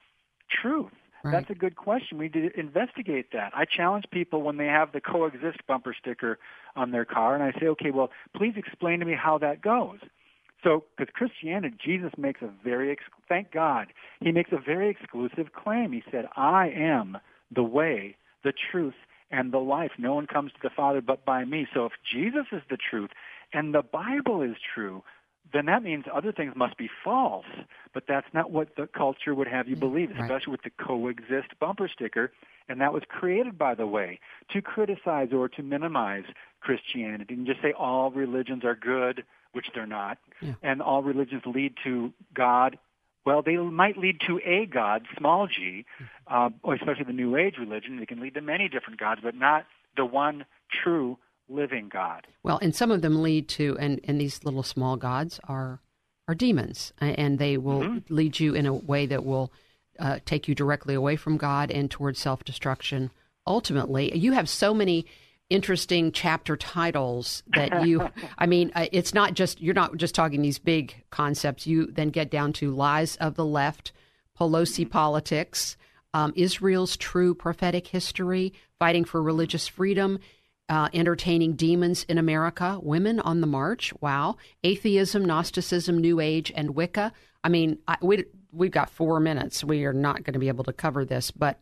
truth? 0.50 0.92
Right. 1.24 1.32
That's 1.32 1.50
a 1.50 1.54
good 1.54 1.76
question. 1.76 2.18
We 2.18 2.28
need 2.28 2.52
to 2.54 2.58
investigate 2.58 3.26
that. 3.32 3.52
I 3.54 3.64
challenge 3.64 4.06
people 4.10 4.42
when 4.42 4.56
they 4.56 4.66
have 4.66 4.90
the 4.92 5.00
coexist 5.00 5.58
bumper 5.68 5.94
sticker 5.98 6.38
on 6.74 6.90
their 6.90 7.04
car, 7.04 7.34
and 7.34 7.44
I 7.44 7.52
say, 7.60 7.66
okay, 7.68 7.92
well, 7.92 8.10
please 8.36 8.54
explain 8.56 8.98
to 9.00 9.06
me 9.06 9.14
how 9.14 9.38
that 9.38 9.62
goes. 9.62 10.00
So, 10.64 10.84
because 10.96 11.12
Christianity, 11.14 11.76
Jesus 11.84 12.12
makes 12.16 12.40
a 12.42 12.48
very, 12.64 12.90
ex- 12.90 13.04
thank 13.28 13.52
God, 13.52 13.88
he 14.20 14.32
makes 14.32 14.50
a 14.52 14.58
very 14.58 14.88
exclusive 14.88 15.52
claim. 15.52 15.92
He 15.92 16.02
said, 16.10 16.26
I 16.36 16.68
am 16.68 17.18
the 17.54 17.64
way, 17.64 18.16
the 18.44 18.52
truth, 18.70 18.94
and 19.30 19.52
the 19.52 19.58
life. 19.58 19.92
No 19.98 20.14
one 20.14 20.26
comes 20.26 20.52
to 20.52 20.58
the 20.62 20.70
Father 20.70 21.00
but 21.00 21.24
by 21.24 21.44
me. 21.44 21.66
So 21.72 21.86
if 21.86 21.92
Jesus 22.10 22.46
is 22.52 22.62
the 22.68 22.76
truth 22.76 23.10
and 23.52 23.74
the 23.74 23.82
Bible 23.82 24.42
is 24.42 24.56
true, 24.74 25.02
then 25.52 25.66
that 25.66 25.82
means 25.82 26.04
other 26.12 26.32
things 26.32 26.54
must 26.56 26.76
be 26.76 26.88
false. 27.04 27.46
But 27.92 28.04
that's 28.08 28.26
not 28.32 28.50
what 28.50 28.76
the 28.76 28.86
culture 28.86 29.34
would 29.34 29.48
have 29.48 29.68
you 29.68 29.76
believe, 29.76 30.10
right. 30.10 30.22
especially 30.22 30.52
with 30.52 30.62
the 30.62 30.70
coexist 30.70 31.58
bumper 31.60 31.88
sticker. 31.88 32.32
And 32.68 32.80
that 32.80 32.92
was 32.92 33.02
created, 33.08 33.58
by 33.58 33.74
the 33.74 33.86
way, 33.86 34.20
to 34.52 34.62
criticize 34.62 35.28
or 35.32 35.48
to 35.50 35.62
minimize 35.62 36.24
Christianity 36.60 37.34
and 37.34 37.46
just 37.46 37.60
say 37.60 37.72
all 37.72 38.10
religions 38.10 38.64
are 38.64 38.76
good, 38.76 39.24
which 39.52 39.66
they're 39.74 39.86
not, 39.86 40.18
yeah. 40.40 40.54
and 40.62 40.80
all 40.80 41.02
religions 41.02 41.42
lead 41.44 41.74
to 41.84 42.12
God. 42.32 42.78
Well, 43.26 43.42
they 43.42 43.56
might 43.56 43.98
lead 43.98 44.20
to 44.26 44.40
a 44.44 44.66
God, 44.66 45.02
small 45.18 45.46
g, 45.46 45.84
uh, 46.26 46.50
or 46.62 46.74
especially 46.74 47.04
the 47.04 47.12
New 47.12 47.36
Age 47.36 47.56
religion. 47.58 47.98
They 47.98 48.06
can 48.06 48.20
lead 48.20 48.34
to 48.34 48.40
many 48.40 48.68
different 48.68 48.98
gods, 48.98 49.20
but 49.22 49.34
not 49.34 49.66
the 49.96 50.04
one 50.04 50.44
true 50.82 51.18
living 51.52 51.88
God. 51.88 52.26
Well, 52.42 52.58
and 52.62 52.74
some 52.74 52.90
of 52.90 53.02
them 53.02 53.22
lead 53.22 53.48
to, 53.50 53.76
and, 53.78 54.00
and 54.04 54.20
these 54.20 54.44
little 54.44 54.62
small 54.62 54.96
gods 54.96 55.40
are 55.44 55.80
are 56.28 56.34
demons, 56.34 56.92
and 57.00 57.38
they 57.38 57.58
will 57.58 57.80
mm-hmm. 57.80 58.14
lead 58.14 58.38
you 58.38 58.54
in 58.54 58.64
a 58.64 58.72
way 58.72 59.06
that 59.06 59.24
will 59.24 59.52
uh, 59.98 60.20
take 60.24 60.46
you 60.46 60.54
directly 60.54 60.94
away 60.94 61.16
from 61.16 61.36
God 61.36 61.70
and 61.70 61.90
towards 61.90 62.20
self 62.20 62.44
destruction. 62.44 63.10
Ultimately, 63.46 64.16
you 64.16 64.32
have 64.32 64.48
so 64.48 64.72
many 64.72 65.04
interesting 65.50 66.12
chapter 66.12 66.56
titles 66.56 67.42
that 67.54 67.82
you 67.86 68.08
i 68.38 68.46
mean 68.46 68.72
uh, 68.74 68.86
it's 68.90 69.12
not 69.12 69.34
just 69.34 69.60
you're 69.60 69.74
not 69.74 69.94
just 69.98 70.14
talking 70.14 70.40
these 70.40 70.58
big 70.58 71.04
concepts 71.10 71.66
you 71.66 71.86
then 71.86 72.08
get 72.08 72.30
down 72.30 72.54
to 72.54 72.70
lies 72.70 73.16
of 73.16 73.34
the 73.34 73.44
left 73.44 73.92
pelosi 74.38 74.88
politics 74.88 75.76
um, 76.14 76.32
israel's 76.36 76.96
true 76.96 77.34
prophetic 77.34 77.86
history 77.86 78.54
fighting 78.78 79.04
for 79.04 79.22
religious 79.22 79.68
freedom 79.68 80.18
uh, 80.68 80.88
entertaining 80.94 81.54
demons 81.54 82.04
in 82.04 82.18
america 82.18 82.78
women 82.82 83.20
on 83.20 83.40
the 83.40 83.46
march 83.46 83.92
wow 84.00 84.36
atheism 84.64 85.24
gnosticism 85.24 85.98
new 85.98 86.20
age 86.20 86.52
and 86.54 86.74
wicca 86.74 87.12
i 87.44 87.48
mean 87.48 87.78
I, 87.86 87.96
we, 88.00 88.24
we've 88.52 88.70
got 88.70 88.90
four 88.90 89.20
minutes 89.20 89.64
we 89.64 89.84
are 89.84 89.92
not 89.92 90.24
going 90.24 90.34
to 90.34 90.38
be 90.38 90.48
able 90.48 90.64
to 90.64 90.72
cover 90.72 91.04
this 91.04 91.30
but 91.30 91.58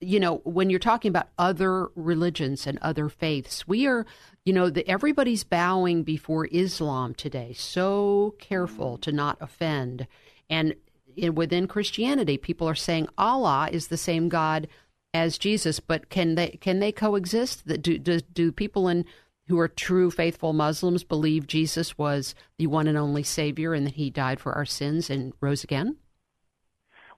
you 0.00 0.18
know, 0.18 0.36
when 0.44 0.70
you're 0.70 0.78
talking 0.78 1.10
about 1.10 1.28
other 1.38 1.88
religions 1.94 2.66
and 2.66 2.78
other 2.80 3.08
faiths, 3.08 3.68
we 3.68 3.86
are, 3.86 4.06
you 4.44 4.52
know, 4.52 4.70
the, 4.70 4.88
everybody's 4.88 5.44
bowing 5.44 6.02
before 6.02 6.46
Islam 6.46 7.14
today. 7.14 7.52
So 7.52 8.34
careful 8.38 8.96
to 8.98 9.12
not 9.12 9.36
offend. 9.40 10.06
And 10.48 10.74
in, 11.16 11.34
within 11.34 11.68
Christianity, 11.68 12.38
people 12.38 12.66
are 12.66 12.74
saying 12.74 13.08
Allah 13.18 13.68
is 13.70 13.88
the 13.88 13.98
same 13.98 14.30
God 14.30 14.68
as 15.12 15.38
Jesus, 15.38 15.80
but 15.80 16.08
can 16.08 16.34
they 16.34 16.58
can 16.60 16.78
they 16.78 16.92
coexist? 16.92 17.66
Do 17.66 17.98
do, 17.98 18.20
do 18.20 18.52
people 18.52 18.88
in 18.88 19.04
who 19.48 19.58
are 19.58 19.68
true 19.68 20.10
faithful 20.10 20.52
Muslims 20.52 21.02
believe 21.02 21.46
Jesus 21.46 21.98
was 21.98 22.34
the 22.56 22.68
one 22.68 22.86
and 22.86 22.96
only 22.96 23.22
Savior 23.22 23.74
and 23.74 23.86
that 23.86 23.94
He 23.94 24.10
died 24.10 24.40
for 24.40 24.52
our 24.52 24.64
sins 24.64 25.10
and 25.10 25.32
rose 25.40 25.64
again? 25.64 25.96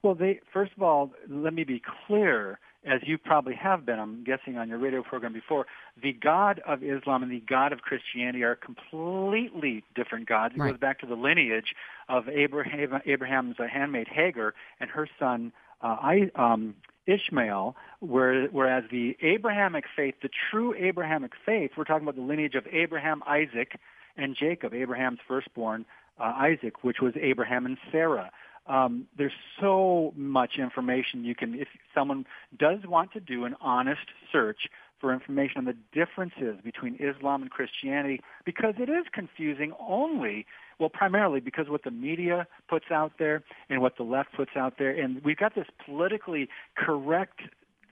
Well, 0.03 0.15
they 0.15 0.41
first 0.53 0.73
of 0.77 0.83
all, 0.83 1.13
let 1.29 1.55
me 1.55 1.65
be 1.65 1.83
clear 2.07 2.59
as 2.85 3.01
you 3.05 3.17
probably 3.17 3.55
have 3.55 3.87
been, 3.87 4.01
I'm 4.01 4.25
guessing 4.25 4.59
on 4.59 4.69
your 4.69 4.79
radio 4.79 5.03
program 5.03 5.33
before, 5.33 5.67
the 6.03 6.13
God 6.13 6.61
of 6.67 6.83
Islam 6.83 7.23
and 7.23 7.31
the 7.31 7.43
God 7.49 7.73
of 7.73 7.83
Christianity 7.83 8.43
are 8.43 8.57
completely 8.57 9.85
different 9.95 10.29
gods. 10.29 10.55
It 10.57 10.61
right. 10.61 10.73
goes 10.73 10.81
back 10.81 10.99
to 11.01 11.07
the 11.07 11.15
lineage 11.15 11.75
of 12.09 12.29
Abraham, 12.29 13.01
Abraham's 13.07 13.57
handmaid 13.73 14.09
Hagar 14.09 14.55
and 14.81 14.91
her 14.91 15.09
son 15.19 15.53
uh, 15.81 15.97
I, 16.01 16.31
um, 16.35 16.75
Ishmael, 17.07 17.77
whereas 18.01 18.85
the 18.91 19.17
Abrahamic 19.23 19.85
faith, 19.97 20.15
the 20.23 20.31
true 20.51 20.75
Abrahamic 20.75 21.33
faith, 21.45 21.73
we're 21.77 21.85
talking 21.85 22.05
about 22.05 22.17
the 22.17 22.23
lineage 22.23 22.55
of 22.55 22.67
Abraham, 22.71 23.23
Isaac, 23.27 23.79
and 24.17 24.37
Jacob, 24.39 24.75
Abraham's 24.75 25.19
firstborn, 25.27 25.85
uh, 26.21 26.25
Isaac, 26.37 26.85
which 26.85 27.01
was 27.01 27.15
Abraham 27.21 27.67
and 27.67 27.79
Sarah. 27.91 28.31
Um, 28.67 29.07
there's 29.19 29.33
so 29.61 30.13
much 30.17 30.53
information 30.59 31.25
you 31.25 31.35
can, 31.35 31.55
if 31.55 31.69
someone 31.95 32.27
does 32.57 32.79
want 32.87 33.13
to 33.13 33.21
do 33.21 33.45
an 33.45 33.57
honest 33.61 34.07
search 34.31 34.69
for 35.01 35.13
information 35.13 35.59
on 35.59 35.65
the 35.65 35.77
differences 35.93 36.59
between 36.63 36.95
Islam 37.01 37.43
and 37.43 37.51
Christianity, 37.51 38.21
because 38.45 38.75
it 38.79 38.89
is 38.89 39.05
confusing 39.13 39.73
only, 39.81 40.47
well, 40.83 40.91
primarily 40.91 41.39
because 41.39 41.69
what 41.69 41.85
the 41.85 41.93
media 41.93 42.49
puts 42.69 42.87
out 42.91 43.13
there 43.17 43.45
and 43.71 43.81
what 43.81 43.97
the 43.97 44.03
left 44.03 44.33
puts 44.35 44.51
out 44.57 44.75
there. 44.81 44.91
And 44.91 45.23
we've 45.25 45.37
got 45.37 45.55
this 45.55 45.69
politically 45.87 46.49
correct 46.77 47.43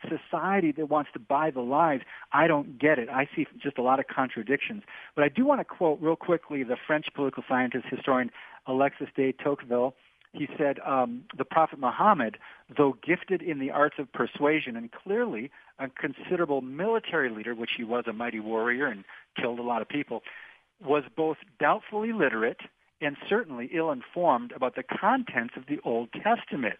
society 0.03 0.73
that 0.73 0.87
wants 0.87 1.11
to 1.13 1.21
buy 1.21 1.53
the 1.53 1.61
lies. 1.61 2.01
I 2.33 2.49
don't 2.49 2.81
get 2.81 2.99
it. 2.99 3.09
I 3.09 3.29
see 3.37 3.47
just 3.63 3.79
a 3.79 3.83
lot 3.83 4.01
of 4.01 4.07
contradictions. 4.09 4.83
But 5.15 5.25
I 5.25 5.29
do 5.29 5.47
want 5.47 5.61
to 5.61 5.65
quote 5.65 6.01
real 6.01 6.17
quickly 6.17 6.65
the 6.65 6.77
French 6.85 7.07
political 7.15 7.45
scientist, 7.49 7.85
historian 7.89 8.33
Alexis 8.67 9.09
de 9.15 9.33
Tocqueville, 9.33 9.95
he 10.33 10.49
said 10.59 10.79
um, 10.85 11.23
the 11.37 11.45
Prophet 11.45 11.79
Muhammad, 11.79 12.39
though 12.77 12.97
gifted 13.07 13.41
in 13.41 13.61
the 13.61 13.71
arts 13.71 13.97
of 13.99 14.13
persuasion 14.13 14.77
and 14.77 14.91
clearly 14.91 15.51
a 15.79 15.89
considerable 15.89 16.61
military 16.61 17.31
leader, 17.31 17.55
which 17.55 17.71
he 17.77 17.85
was 17.85 18.05
a 18.09 18.13
mighty 18.13 18.41
warrior 18.41 18.87
and 18.87 19.05
killed 19.41 19.61
a 19.61 19.63
lot 19.63 19.81
of 19.81 19.89
people, 19.89 20.23
was 20.85 21.05
both 21.17 21.37
doubtfully 21.59 22.13
literate 22.13 22.61
and 23.01 23.17
certainly 23.29 23.71
ill-informed 23.73 24.53
about 24.53 24.75
the 24.77 24.83
contents 24.83 25.55
of 25.57 25.67
the 25.67 25.79
Old 25.85 26.11
Testament. 26.13 26.79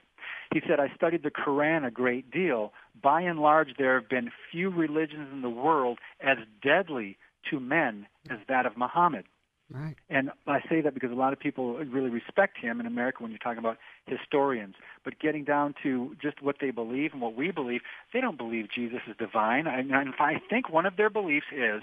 He 0.53 0.61
said, 0.67 0.81
I 0.81 0.93
studied 0.95 1.23
the 1.23 1.31
Quran 1.31 1.87
a 1.87 1.91
great 1.91 2.31
deal. 2.31 2.73
By 3.01 3.23
and 3.23 3.39
large, 3.39 3.77
there 3.79 3.99
have 3.99 4.09
been 4.09 4.31
few 4.51 4.69
religions 4.69 5.29
in 5.33 5.43
the 5.43 5.51
world 5.51 5.99
as 6.21 6.39
deadly 6.63 7.17
to 7.51 7.61
men 7.61 8.07
as 8.29 8.39
that 8.49 8.67
of 8.67 8.77
Muhammad. 8.77 9.25
Right. 9.73 9.95
And 10.09 10.31
I 10.49 10.61
say 10.69 10.81
that 10.81 10.95
because 10.95 11.13
a 11.13 11.15
lot 11.15 11.33
of 11.33 11.39
people 11.39 11.79
really 11.79 12.11
respect 12.11 12.59
him 12.59 12.81
in 12.81 12.87
America 12.87 13.23
when 13.23 13.31
you're 13.31 13.39
talking 13.39 13.61
about 13.61 13.79
historians. 14.07 14.75
But 15.05 15.21
getting 15.21 15.45
down 15.45 15.75
to 15.85 16.17
just 16.21 16.43
what 16.43 16.57
they 16.61 16.73
believe 16.73 17.13
and 17.13 17.23
what 17.23 17.37
we 17.37 17.53
believe, 17.53 17.83
they 18.13 18.21
don't 18.21 18.37
believe 18.37 18.67
Jesus 18.75 18.99
is 19.09 19.15
divine. 19.17 19.69
I, 19.69 19.83
I 20.19 20.41
think 20.51 20.71
one 20.71 20.87
of 20.87 20.97
their 20.97 21.11
beliefs 21.11 21.47
is 21.53 21.83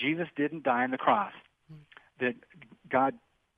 Jesus 0.00 0.28
didn't 0.36 0.62
die 0.62 0.84
on 0.84 0.90
the 0.90 0.98
cross. 0.98 1.32
Hmm. 1.70 2.24
That 2.24 2.34
God 2.90 3.14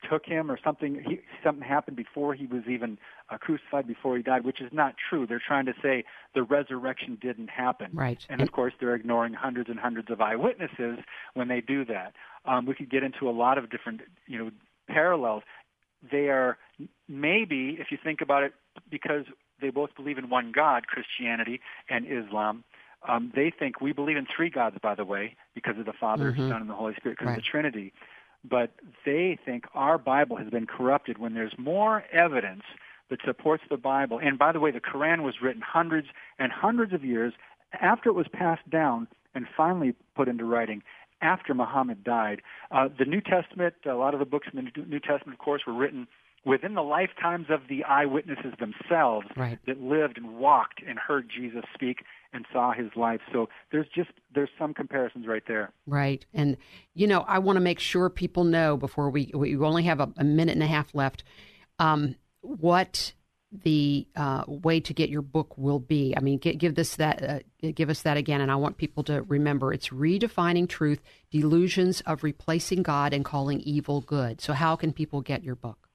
took 0.08 0.24
him 0.24 0.50
or 0.50 0.58
something 0.62 1.02
he, 1.06 1.20
something 1.44 1.66
happened 1.66 1.96
before 1.96 2.34
he 2.34 2.46
was 2.46 2.62
even 2.68 2.98
uh, 3.30 3.38
crucified 3.38 3.86
before 3.86 4.16
he 4.16 4.22
died 4.22 4.44
which 4.44 4.60
is 4.60 4.72
not 4.72 4.94
true. 5.08 5.26
They're 5.26 5.42
trying 5.44 5.66
to 5.66 5.74
say 5.82 6.04
the 6.34 6.42
resurrection 6.42 7.18
didn't 7.20 7.50
happen. 7.50 7.90
Right. 7.92 8.24
And 8.28 8.40
of 8.40 8.52
course 8.52 8.74
they're 8.80 8.94
ignoring 8.94 9.34
hundreds 9.34 9.68
and 9.68 9.78
hundreds 9.78 10.10
of 10.10 10.20
eyewitnesses 10.20 10.98
when 11.34 11.48
they 11.48 11.60
do 11.60 11.84
that. 11.86 12.14
Um, 12.44 12.66
we 12.66 12.74
could 12.74 12.90
get 12.90 13.02
into 13.02 13.28
a 13.28 13.32
lot 13.32 13.58
of 13.58 13.70
different 13.70 14.02
you 14.26 14.38
know 14.38 14.50
parallels. 14.88 15.42
They 16.10 16.28
are 16.28 16.58
maybe 17.08 17.76
if 17.78 17.90
you 17.90 17.98
think 18.02 18.20
about 18.20 18.42
it 18.42 18.52
because 18.90 19.24
they 19.60 19.70
both 19.70 19.94
believe 19.94 20.18
in 20.18 20.30
one 20.30 20.52
god 20.52 20.86
christianity 20.86 21.60
and 21.88 22.06
islam 22.06 22.64
um, 23.08 23.32
they 23.34 23.50
think 23.56 23.80
we 23.80 23.92
believe 23.92 24.16
in 24.16 24.26
three 24.34 24.50
gods 24.50 24.76
by 24.82 24.94
the 24.94 25.04
way 25.04 25.36
because 25.54 25.78
of 25.78 25.86
the 25.86 25.92
father 25.92 26.32
mm-hmm. 26.32 26.48
son 26.48 26.60
and 26.60 26.70
the 26.70 26.74
holy 26.74 26.94
spirit 26.94 27.18
because 27.18 27.28
right. 27.28 27.38
of 27.38 27.44
the 27.44 27.48
trinity 27.50 27.92
but 28.48 28.70
they 29.04 29.38
think 29.44 29.64
our 29.74 29.98
Bible 29.98 30.36
has 30.36 30.48
been 30.48 30.66
corrupted 30.66 31.18
when 31.18 31.34
there's 31.34 31.54
more 31.58 32.04
evidence 32.12 32.62
that 33.10 33.18
supports 33.24 33.64
the 33.68 33.76
Bible. 33.76 34.18
And 34.22 34.38
by 34.38 34.52
the 34.52 34.60
way, 34.60 34.70
the 34.70 34.80
Quran 34.80 35.22
was 35.22 35.34
written 35.42 35.62
hundreds 35.62 36.08
and 36.38 36.52
hundreds 36.52 36.92
of 36.92 37.04
years 37.04 37.34
after 37.80 38.08
it 38.08 38.14
was 38.14 38.26
passed 38.32 38.68
down 38.70 39.08
and 39.34 39.46
finally 39.56 39.94
put 40.14 40.28
into 40.28 40.44
writing 40.44 40.82
after 41.22 41.54
Muhammad 41.54 42.02
died. 42.02 42.40
Uh, 42.70 42.88
the 42.98 43.04
New 43.04 43.20
Testament, 43.20 43.74
a 43.84 43.94
lot 43.94 44.14
of 44.14 44.20
the 44.20 44.26
books 44.26 44.48
in 44.52 44.64
the 44.64 44.82
New 44.84 45.00
Testament, 45.00 45.34
of 45.34 45.38
course, 45.38 45.62
were 45.66 45.74
written 45.74 46.06
within 46.44 46.74
the 46.74 46.82
lifetimes 46.82 47.46
of 47.50 47.60
the 47.68 47.84
eyewitnesses 47.84 48.54
themselves 48.58 49.26
right. 49.36 49.58
that 49.66 49.80
lived 49.80 50.16
and 50.16 50.38
walked 50.38 50.82
and 50.86 50.98
heard 50.98 51.28
Jesus 51.28 51.62
speak 51.74 51.98
and 52.32 52.46
saw 52.52 52.72
his 52.72 52.88
life. 52.96 53.20
So 53.32 53.48
there's 53.72 53.88
just 53.94 54.10
there's 54.34 54.50
some 54.58 54.74
comparisons 54.74 55.26
right 55.26 55.42
there. 55.46 55.72
Right, 55.86 56.24
and 56.32 56.56
you 56.94 57.06
know 57.06 57.20
I 57.22 57.38
want 57.38 57.56
to 57.56 57.60
make 57.60 57.80
sure 57.80 58.08
people 58.08 58.44
know 58.44 58.76
before 58.76 59.10
we 59.10 59.30
we 59.34 59.56
only 59.58 59.84
have 59.84 60.00
a, 60.00 60.12
a 60.16 60.24
minute 60.24 60.52
and 60.52 60.62
a 60.62 60.66
half 60.66 60.94
left. 60.94 61.24
Um, 61.78 62.16
what 62.42 63.12
the 63.52 64.06
uh, 64.14 64.44
way 64.46 64.78
to 64.80 64.94
get 64.94 65.10
your 65.10 65.22
book 65.22 65.58
will 65.58 65.80
be. 65.80 66.14
I 66.16 66.20
mean, 66.20 66.38
get, 66.38 66.58
give 66.58 66.76
this 66.76 66.96
that 66.96 67.22
uh, 67.22 67.68
give 67.74 67.90
us 67.90 68.02
that 68.02 68.16
again, 68.16 68.40
and 68.40 68.50
I 68.50 68.56
want 68.56 68.76
people 68.76 69.02
to 69.04 69.22
remember 69.22 69.72
it's 69.72 69.88
redefining 69.88 70.68
truth, 70.68 71.00
delusions 71.30 72.00
of 72.02 72.22
replacing 72.22 72.82
God 72.82 73.12
and 73.12 73.24
calling 73.24 73.60
evil 73.60 74.00
good. 74.00 74.40
So, 74.40 74.52
how 74.52 74.76
can 74.76 74.92
people 74.92 75.20
get 75.20 75.42
your 75.42 75.56
book? 75.56 75.89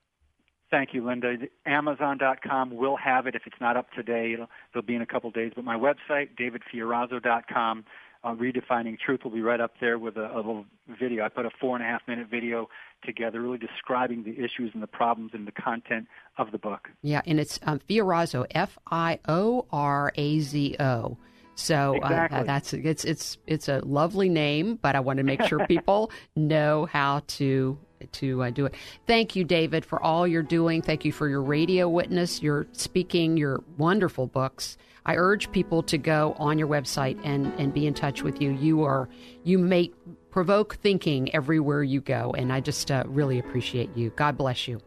Thank 0.72 0.94
you, 0.94 1.06
Linda. 1.06 1.36
Amazon.com 1.66 2.76
will 2.76 2.98
have 2.98 3.28
it 3.28 3.36
if 3.36 3.44
it's 3.46 3.60
not 3.62 3.78
up 3.78 3.92
today. 3.92 4.34
It'll, 4.34 4.48
it'll 4.72 4.86
be 4.86 4.96
in 4.96 5.02
a 5.02 5.06
couple 5.06 5.30
days. 5.32 5.54
But 5.56 5.64
my 5.64 5.78
website, 5.78 6.30
davidfiorazo.com, 6.40 7.86
uh, 8.24 8.34
Redefining 8.34 8.98
Truth 9.00 9.22
will 9.24 9.32
be 9.32 9.42
right 9.42 9.62
up 9.62 9.74
there 9.80 10.00
with 10.00 10.18
a, 10.18 10.34
a 10.34 10.38
little 10.38 10.66
video. 11.00 11.24
I 11.24 11.30
put 11.30 11.46
a 11.46 11.52
four 11.62 11.76
and 11.76 11.86
a 11.86 11.88
half 11.88 12.02
minute 12.08 12.28
video 12.30 12.68
together, 13.06 13.42
really 13.42 13.60
describing 13.60 14.24
the 14.24 14.32
issues 14.32 14.72
and 14.74 14.82
the 14.82 14.88
problems 14.88 15.32
and 15.34 15.46
the 15.48 15.52
content 15.52 16.08
of 16.40 16.52
the 16.52 16.58
book. 16.58 16.90
Yeah, 17.04 17.22
and 17.28 17.40
it's 17.40 17.60
um, 17.64 17.80
Fiorazo, 17.88 18.48
F 18.50 18.80
I 18.90 19.20
O 19.28 19.68
R 19.72 20.12
A 20.16 20.40
Z 20.40 20.76
O. 20.80 21.18
So 21.54 21.94
exactly. 21.96 22.40
uh, 22.40 22.44
that's 22.44 22.74
it's 22.74 23.06
it's 23.06 23.38
it's 23.48 23.70
a 23.70 23.80
lovely 23.86 24.28
name, 24.28 24.78
but 24.82 24.96
I 24.96 25.00
want 25.00 25.18
to 25.18 25.24
make 25.24 25.44
sure 25.44 25.66
people 25.68 26.12
know 26.36 26.86
how 26.86 27.22
to 27.28 27.78
to 28.14 28.44
uh, 28.44 28.50
do 28.50 28.66
it. 28.66 28.76
Thank 29.08 29.36
you, 29.36 29.44
David, 29.44 29.86
for 29.86 30.02
all 30.02 30.28
you're 30.28 30.44
doing. 30.44 30.82
Thank 30.82 31.06
you 31.06 31.12
for 31.12 31.28
your 31.30 31.42
radio 31.42 31.88
witness, 31.90 32.42
your 32.42 32.68
speaking, 32.72 33.38
your 33.38 33.64
wonderful 33.78 34.28
books. 34.28 34.78
I 35.06 35.16
urge 35.16 35.52
people 35.52 35.84
to 35.84 35.98
go 35.98 36.36
on 36.40 36.58
your 36.58 36.68
website 36.68 37.20
and, 37.24 37.54
and 37.60 37.74
be 37.74 37.86
in 37.86 37.94
touch 37.94 38.24
with 38.24 38.42
you. 38.42 38.52
You 38.52 38.84
are 38.84 39.08
you 39.44 39.60
make 39.60 39.94
provoke 40.32 40.76
thinking 40.78 41.34
everywhere 41.34 41.84
you 41.84 42.02
go, 42.02 42.34
and 42.38 42.52
I 42.52 42.60
just 42.60 42.90
uh, 42.90 43.04
really 43.08 43.40
appreciate 43.40 43.96
you. 43.96 44.10
God 44.16 44.38
bless 44.38 44.68
you. 44.68 44.82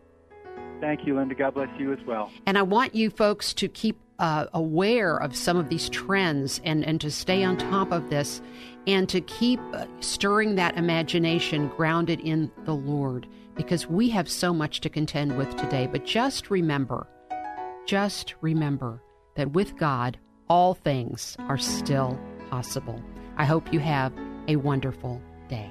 Thank 0.81 1.07
you, 1.07 1.16
Linda. 1.16 1.35
God 1.35 1.55
bless 1.55 1.68
you 1.79 1.92
as 1.92 1.99
well. 2.07 2.31
And 2.47 2.59
I 2.59 2.62
want 2.62 2.94
you 2.94 3.11
folks 3.11 3.53
to 3.55 3.68
keep 3.68 3.99
uh, 4.18 4.47
aware 4.53 5.16
of 5.16 5.35
some 5.37 5.57
of 5.57 5.68
these 5.68 5.88
trends 5.88 6.61
and, 6.64 6.85
and 6.85 7.01
to 7.01 7.11
stay 7.11 7.44
on 7.44 7.57
top 7.57 7.92
of 7.92 8.11
this 8.11 8.42
and 8.88 9.07
to 9.11 9.20
keep 9.20 9.61
uh, 9.74 9.85
stirring 10.01 10.55
that 10.55 10.79
imagination 10.79 11.68
grounded 11.77 12.20
in 12.20 12.51
the 12.64 12.74
Lord 12.74 13.29
because 13.55 13.87
we 13.87 14.09
have 14.09 14.31
so 14.31 14.55
much 14.55 14.81
to 14.81 14.88
contend 14.88 15.37
with 15.37 15.55
today. 15.57 15.87
But 15.87 16.07
just 16.07 16.51
remember, 16.51 17.07
just 17.87 18.35
remember 18.40 19.03
that 19.37 19.53
with 19.53 19.77
God, 19.77 20.18
all 20.48 20.72
things 20.72 21.37
are 21.40 21.59
still 21.59 22.18
possible. 22.48 23.03
I 23.37 23.44
hope 23.44 23.72
you 23.74 23.81
have 23.81 24.12
a 24.48 24.57
wonderful 24.57 25.20
day. 25.48 25.70